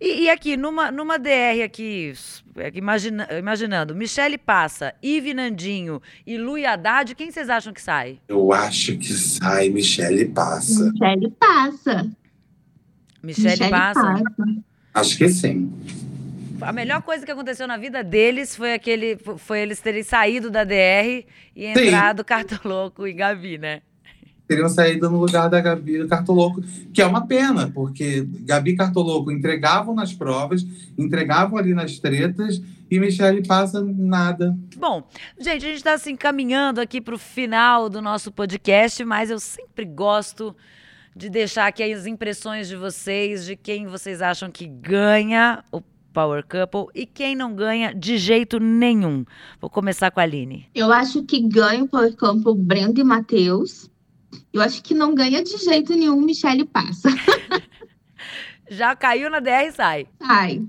E, 0.00 0.24
e, 0.24 0.30
aqui, 0.30 0.56
numa, 0.56 0.90
numa 0.90 1.18
DR 1.18 1.62
aqui, 1.64 2.12
imagina, 2.74 3.28
imaginando, 3.38 3.94
Michele 3.94 4.36
passa, 4.36 4.94
Ive 5.02 5.32
Nandinho 5.32 6.02
e 6.26 6.36
Lu 6.36 6.58
e 6.58 6.66
Haddad, 6.66 7.14
quem 7.14 7.30
vocês 7.30 7.48
acham 7.48 7.72
que 7.72 7.80
sai? 7.80 8.18
Eu 8.28 8.52
acho 8.52 8.96
que 8.98 9.12
sai 9.12 9.68
Michele 9.70 10.26
passa. 10.26 10.92
Michele 10.92 11.30
passa. 11.30 12.10
Michele, 13.22 13.70
passa. 13.70 14.00
passa. 14.00 14.56
Acho 14.94 15.18
que 15.18 15.28
sim. 15.28 15.72
A 16.60 16.72
melhor 16.72 17.02
coisa 17.02 17.24
que 17.24 17.30
aconteceu 17.30 17.66
na 17.66 17.76
vida 17.76 18.02
deles 18.02 18.56
foi 18.56 18.72
aquele, 18.72 19.18
foi 19.38 19.60
eles 19.60 19.80
terem 19.80 20.02
saído 20.02 20.50
da 20.50 20.64
DR 20.64 21.24
e 21.54 21.66
entrado 21.66 22.24
Cartoloco 22.24 23.06
e 23.06 23.12
Gabi, 23.12 23.58
né? 23.58 23.82
Teriam 24.46 24.68
saído 24.68 25.10
no 25.10 25.18
lugar 25.18 25.48
da 25.48 25.60
Gabi 25.60 25.98
do 25.98 26.08
Cartoloco, 26.08 26.62
que 26.92 27.02
é 27.02 27.06
uma 27.06 27.26
pena, 27.26 27.70
porque 27.74 28.26
Gabi 28.42 28.72
e 28.72 28.76
Cartoloco 28.76 29.30
entregavam 29.30 29.94
nas 29.94 30.12
provas, 30.12 30.66
entregavam 30.96 31.58
ali 31.58 31.74
nas 31.74 31.98
tretas, 31.98 32.62
e 32.90 33.00
Michelle 33.00 33.46
passa 33.46 33.82
nada. 33.82 34.56
Bom, 34.76 35.08
gente, 35.38 35.64
a 35.64 35.68
gente 35.68 35.78
está 35.78 35.94
assim 35.94 36.14
caminhando 36.14 36.80
aqui 36.80 37.00
para 37.00 37.14
o 37.14 37.18
final 37.18 37.88
do 37.88 38.00
nosso 38.00 38.30
podcast, 38.30 39.04
mas 39.04 39.30
eu 39.30 39.40
sempre 39.40 39.84
gosto 39.84 40.54
de 41.14 41.28
deixar 41.28 41.66
aqui 41.66 41.82
as 41.82 42.06
impressões 42.06 42.68
de 42.68 42.76
vocês, 42.76 43.44
de 43.44 43.56
quem 43.56 43.86
vocês 43.86 44.22
acham 44.22 44.50
que 44.50 44.66
ganha 44.66 45.64
o 45.72 45.80
Power 46.12 46.44
Couple 46.46 46.86
e 46.94 47.04
quem 47.04 47.34
não 47.34 47.54
ganha 47.54 47.92
de 47.92 48.16
jeito 48.16 48.60
nenhum. 48.60 49.24
Vou 49.60 49.68
começar 49.68 50.10
com 50.10 50.20
a 50.20 50.22
Aline. 50.22 50.66
Eu 50.74 50.92
acho 50.92 51.22
que 51.24 51.40
ganha 51.40 51.84
o 51.84 51.88
Power 51.88 52.14
Couple 52.16 52.54
Brenda 52.54 53.00
e 53.00 53.04
Matheus. 53.04 53.90
Eu 54.52 54.62
acho 54.62 54.82
que 54.82 54.94
não 54.94 55.14
ganha 55.14 55.42
de 55.42 55.56
jeito 55.58 55.92
nenhum, 55.94 56.20
Michele 56.20 56.64
passa. 56.64 57.08
Já 58.70 58.96
caiu 58.96 59.30
na 59.30 59.40
DR 59.40 59.68
e 59.68 59.72
sai. 59.72 60.06
Sai. 60.18 60.62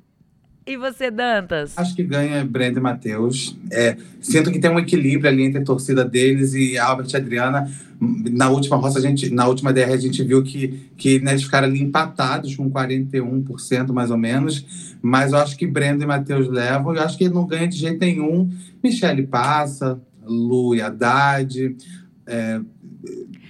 E 0.67 0.76
você, 0.76 1.10
Dantas? 1.10 1.78
Acho 1.78 1.96
que 1.96 2.04
ganha 2.04 2.43
Brenda 2.43 2.78
e 2.78 2.82
Matheus. 2.82 3.58
É, 3.72 3.96
sinto 4.20 4.52
que 4.52 4.60
tem 4.60 4.70
um 4.70 4.78
equilíbrio 4.78 5.32
ali 5.32 5.43
entre 5.43 5.62
a 5.62 5.63
torcida 5.63 6.04
deles 6.04 6.54
e 6.54 6.78
Albert 6.78 7.08
e 7.13 7.15
Adriana. 7.15 7.72
Na 8.02 8.50
última 8.50 8.76
roça, 8.76 9.00
a 9.00 9.02
gente, 9.02 9.30
na 9.30 9.48
última 9.48 9.72
DR, 9.72 9.93
a 9.93 9.98
gente 9.98 10.22
viu 10.24 10.43
que, 10.43 10.91
que 10.98 11.22
né, 11.22 11.32
eles 11.32 11.43
ficaram 11.43 11.70
ali 11.70 11.82
empatados 11.82 12.54
com 12.54 12.70
41% 12.70 13.93
mais 13.93 14.12
ou 14.12 14.17
menos. 14.17 14.98
Mas 15.02 15.32
eu 15.32 15.39
acho 15.39 15.56
que 15.56 15.65
Brenda 15.65 16.04
e 16.04 16.08
Matheus 16.08 16.50
levam. 16.50 16.93
Eu 16.93 17.02
acho 17.02 17.17
que 17.17 17.24
ele 17.24 17.34
não 17.34 17.48
ganha 17.48 17.70
de 17.70 17.78
jeito 17.78 18.02
nenhum. 18.02 18.52
Michele 18.84 19.26
passa, 19.26 19.98
Lu 20.26 20.76
e 20.76 20.82
Haddad. 20.82 21.78
É, 22.26 22.60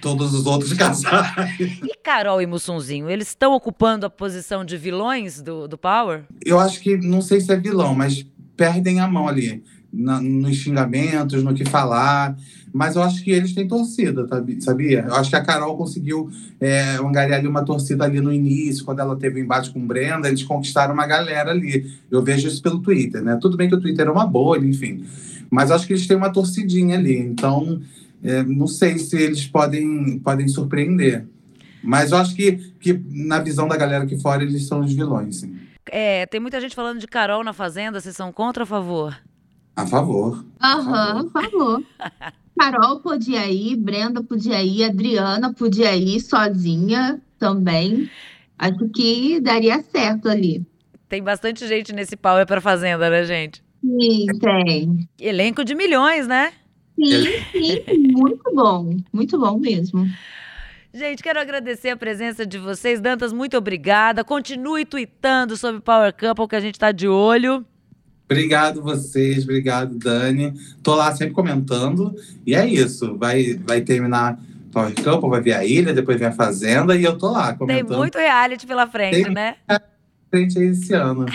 todos 0.00 0.34
os 0.34 0.46
outros 0.46 0.72
casais. 0.78 1.60
E 1.60 1.96
Carol 2.02 2.40
e 2.40 2.46
Mussunzinho, 2.46 3.08
eles 3.08 3.28
estão 3.28 3.52
ocupando 3.52 4.06
a 4.06 4.10
posição 4.10 4.64
de 4.64 4.76
vilões 4.76 5.40
do, 5.40 5.68
do 5.68 5.78
Power? 5.78 6.24
Eu 6.44 6.58
acho 6.58 6.80
que, 6.80 6.96
não 6.96 7.20
sei 7.20 7.40
se 7.40 7.52
é 7.52 7.56
vilão, 7.56 7.94
mas 7.94 8.26
perdem 8.56 9.00
a 9.00 9.06
mão 9.06 9.28
ali. 9.28 9.62
Na, 9.90 10.20
nos 10.20 10.56
xingamentos, 10.56 11.42
no 11.42 11.54
que 11.54 11.64
falar. 11.64 12.36
Mas 12.72 12.96
eu 12.96 13.02
acho 13.02 13.24
que 13.24 13.30
eles 13.30 13.54
têm 13.54 13.66
torcida, 13.66 14.26
sabia? 14.60 15.06
Eu 15.08 15.14
acho 15.14 15.30
que 15.30 15.36
a 15.36 15.42
Carol 15.42 15.76
conseguiu 15.76 16.30
é, 16.60 16.96
angariar 16.96 17.38
ali 17.38 17.48
uma 17.48 17.64
torcida 17.64 18.04
ali 18.04 18.20
no 18.20 18.32
início, 18.32 18.84
quando 18.84 19.00
ela 19.00 19.16
teve 19.16 19.36
o 19.36 19.40
um 19.40 19.44
embate 19.44 19.70
com 19.70 19.86
Brenda, 19.86 20.28
eles 20.28 20.42
conquistaram 20.42 20.92
uma 20.92 21.06
galera 21.06 21.50
ali. 21.50 21.90
Eu 22.10 22.22
vejo 22.22 22.48
isso 22.48 22.62
pelo 22.62 22.80
Twitter, 22.80 23.22
né? 23.22 23.38
Tudo 23.40 23.56
bem 23.56 23.68
que 23.68 23.74
o 23.74 23.80
Twitter 23.80 24.06
é 24.06 24.10
uma 24.10 24.26
bolha, 24.26 24.66
enfim. 24.66 25.04
Mas 25.50 25.70
acho 25.70 25.86
que 25.86 25.94
eles 25.94 26.06
têm 26.06 26.16
uma 26.16 26.30
torcidinha 26.30 26.98
ali. 26.98 27.18
Então, 27.18 27.80
é, 28.22 28.42
não 28.42 28.66
sei 28.66 28.98
se 28.98 29.16
eles 29.16 29.46
podem, 29.46 30.18
podem 30.18 30.48
surpreender. 30.48 31.26
Mas 31.82 32.12
eu 32.12 32.18
acho 32.18 32.34
que, 32.34 32.52
que, 32.80 32.92
na 33.10 33.38
visão 33.38 33.68
da 33.68 33.76
galera 33.76 34.04
aqui 34.04 34.20
fora, 34.20 34.42
eles 34.42 34.66
são 34.66 34.80
os 34.80 34.92
vilões. 34.92 35.36
Sim. 35.40 35.56
É, 35.90 36.26
tem 36.26 36.40
muita 36.40 36.60
gente 36.60 36.74
falando 36.74 36.98
de 36.98 37.06
Carol 37.06 37.42
na 37.44 37.52
Fazenda. 37.52 38.00
Vocês 38.00 38.16
são 38.16 38.32
contra 38.32 38.62
ou 38.62 38.64
a 38.64 38.66
favor? 38.66 39.18
A 39.76 39.86
favor. 39.86 40.44
Aham, 40.60 41.22
uhum, 41.22 41.30
a 41.34 41.42
favor. 41.42 41.82
Carol 42.58 42.98
podia 43.00 43.46
ir, 43.48 43.76
Brenda 43.76 44.22
podia 44.22 44.60
ir, 44.62 44.82
Adriana 44.82 45.54
podia 45.54 45.94
ir 45.94 46.20
sozinha 46.20 47.22
também. 47.38 48.10
Acho 48.58 48.88
que 48.88 49.38
daria 49.40 49.80
certo 49.80 50.28
ali. 50.28 50.66
Tem 51.08 51.22
bastante 51.22 51.66
gente 51.68 51.92
nesse 51.92 52.16
pau 52.16 52.36
é 52.36 52.44
pra 52.44 52.60
Fazenda, 52.60 53.08
né, 53.08 53.24
gente? 53.24 53.62
Sim, 53.80 54.26
tem. 54.40 55.08
Elenco 55.20 55.64
de 55.64 55.74
milhões, 55.76 56.26
né? 56.26 56.52
Sim, 56.98 57.84
sim, 57.86 57.98
muito 58.10 58.42
bom, 58.52 58.96
muito 59.12 59.38
bom 59.38 59.58
mesmo. 59.58 60.06
Gente, 60.92 61.22
quero 61.22 61.38
agradecer 61.38 61.90
a 61.90 61.96
presença 61.96 62.44
de 62.44 62.58
vocês. 62.58 63.00
Dantas, 63.00 63.32
muito 63.32 63.56
obrigada. 63.56 64.24
Continue 64.24 64.84
tweetando 64.84 65.56
sobre 65.56 65.80
Power 65.80 66.12
Couple, 66.12 66.48
que 66.48 66.56
a 66.56 66.60
gente 66.60 66.74
está 66.74 66.90
de 66.90 67.06
olho. 67.06 67.64
Obrigado 68.24 68.82
vocês, 68.82 69.44
obrigado 69.44 69.96
Dani. 69.96 70.52
Tô 70.82 70.94
lá 70.94 71.14
sempre 71.14 71.34
comentando. 71.34 72.14
E 72.44 72.54
é 72.54 72.66
isso, 72.66 73.16
vai, 73.16 73.54
vai 73.64 73.80
terminar 73.80 74.38
Power 74.72 74.92
Couple, 75.02 75.30
vai 75.30 75.40
ver 75.40 75.54
a 75.54 75.64
ilha, 75.64 75.94
depois 75.94 76.18
vem 76.18 76.28
a 76.28 76.32
Fazenda 76.32 76.96
e 76.96 77.04
eu 77.04 77.16
tô 77.16 77.30
lá 77.30 77.54
comentando. 77.54 77.88
Tem 77.88 77.96
muito 77.96 78.18
reality 78.18 78.66
pela 78.66 78.86
frente, 78.86 79.24
Tem... 79.24 79.32
né? 79.32 79.56
Frente 80.30 80.58
esse 80.58 80.94
ano. 80.94 81.26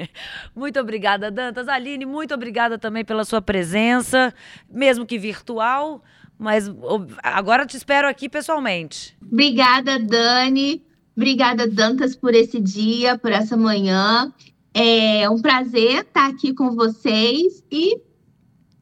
muito 0.54 0.78
obrigada, 0.78 1.30
Dantas. 1.30 1.68
Aline, 1.68 2.06
muito 2.06 2.34
obrigada 2.34 2.78
também 2.78 3.04
pela 3.04 3.24
sua 3.24 3.42
presença, 3.42 4.32
mesmo 4.70 5.06
que 5.06 5.18
virtual, 5.18 6.02
mas 6.38 6.70
agora 7.22 7.66
te 7.66 7.76
espero 7.76 8.08
aqui 8.08 8.28
pessoalmente. 8.28 9.16
Obrigada, 9.22 9.98
Dani. 9.98 10.82
Obrigada, 11.16 11.68
Dantas, 11.68 12.16
por 12.16 12.34
esse 12.34 12.60
dia, 12.60 13.16
por 13.16 13.30
essa 13.30 13.56
manhã. 13.56 14.32
É 14.72 15.30
um 15.30 15.40
prazer 15.40 16.00
estar 16.00 16.28
aqui 16.28 16.52
com 16.52 16.74
vocês 16.74 17.62
e 17.70 18.00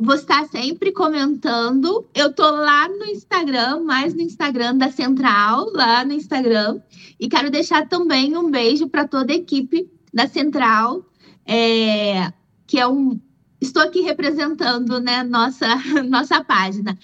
vou 0.02 0.16
estar 0.16 0.46
sempre 0.48 0.92
comentando. 0.92 2.06
Eu 2.14 2.32
tô 2.32 2.42
lá 2.42 2.88
no 2.88 3.04
Instagram, 3.04 3.84
mais 3.84 4.12
no 4.14 4.20
Instagram 4.20 4.76
da 4.76 4.90
Central, 4.90 5.70
lá 5.72 6.04
no 6.04 6.12
Instagram. 6.12 6.80
E 7.18 7.28
quero 7.28 7.50
deixar 7.50 7.88
também 7.88 8.36
um 8.36 8.50
beijo 8.50 8.88
para 8.88 9.06
toda 9.06 9.32
a 9.32 9.36
equipe 9.36 9.88
da 10.12 10.26
Central, 10.26 11.06
é, 11.46 12.32
que 12.66 12.78
é 12.78 12.86
um. 12.86 13.20
Estou 13.60 13.82
aqui 13.82 14.00
representando 14.00 14.98
né, 14.98 15.22
nossa, 15.22 15.68
nossa 16.08 16.42
página. 16.42 16.98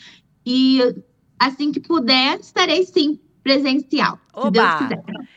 E 0.45 0.81
assim 1.39 1.71
que 1.71 1.79
puder, 1.79 2.41
estarei 2.41 2.85
sim 2.85 3.21
presencial. 3.45 4.19
Oba! 4.35 4.79
Se 4.79 4.89
Deus 4.89 5.05
quiser. 5.05 5.29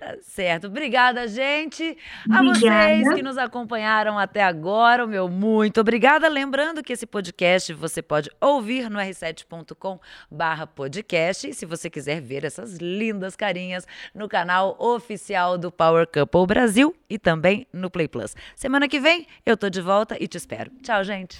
Tá 0.00 0.16
certo. 0.22 0.68
Obrigada, 0.68 1.28
gente. 1.28 1.94
A 2.30 2.42
vocês 2.42 3.12
que 3.12 3.22
nos 3.22 3.36
acompanharam 3.36 4.18
até 4.18 4.42
agora, 4.42 5.04
o 5.04 5.06
meu 5.06 5.28
muito 5.28 5.78
obrigada. 5.78 6.26
Lembrando 6.26 6.82
que 6.82 6.94
esse 6.94 7.04
podcast 7.04 7.74
você 7.74 8.00
pode 8.00 8.30
ouvir 8.40 8.88
no 8.88 8.98
r7.com 8.98 10.00
barra 10.30 10.66
podcast. 10.66 11.46
E 11.46 11.52
se 11.52 11.66
você 11.66 11.90
quiser 11.90 12.18
ver 12.22 12.46
essas 12.46 12.78
lindas 12.78 13.36
carinhas 13.36 13.86
no 14.14 14.26
canal 14.26 14.74
oficial 14.78 15.58
do 15.58 15.70
Power 15.70 16.06
Couple 16.06 16.46
Brasil 16.46 16.96
e 17.08 17.18
também 17.18 17.66
no 17.70 17.90
Play 17.90 18.08
Plus. 18.08 18.34
Semana 18.56 18.88
que 18.88 18.98
vem 18.98 19.26
eu 19.44 19.54
tô 19.54 19.68
de 19.68 19.82
volta 19.82 20.16
e 20.18 20.26
te 20.26 20.38
espero. 20.38 20.70
Tchau, 20.82 21.04
gente. 21.04 21.38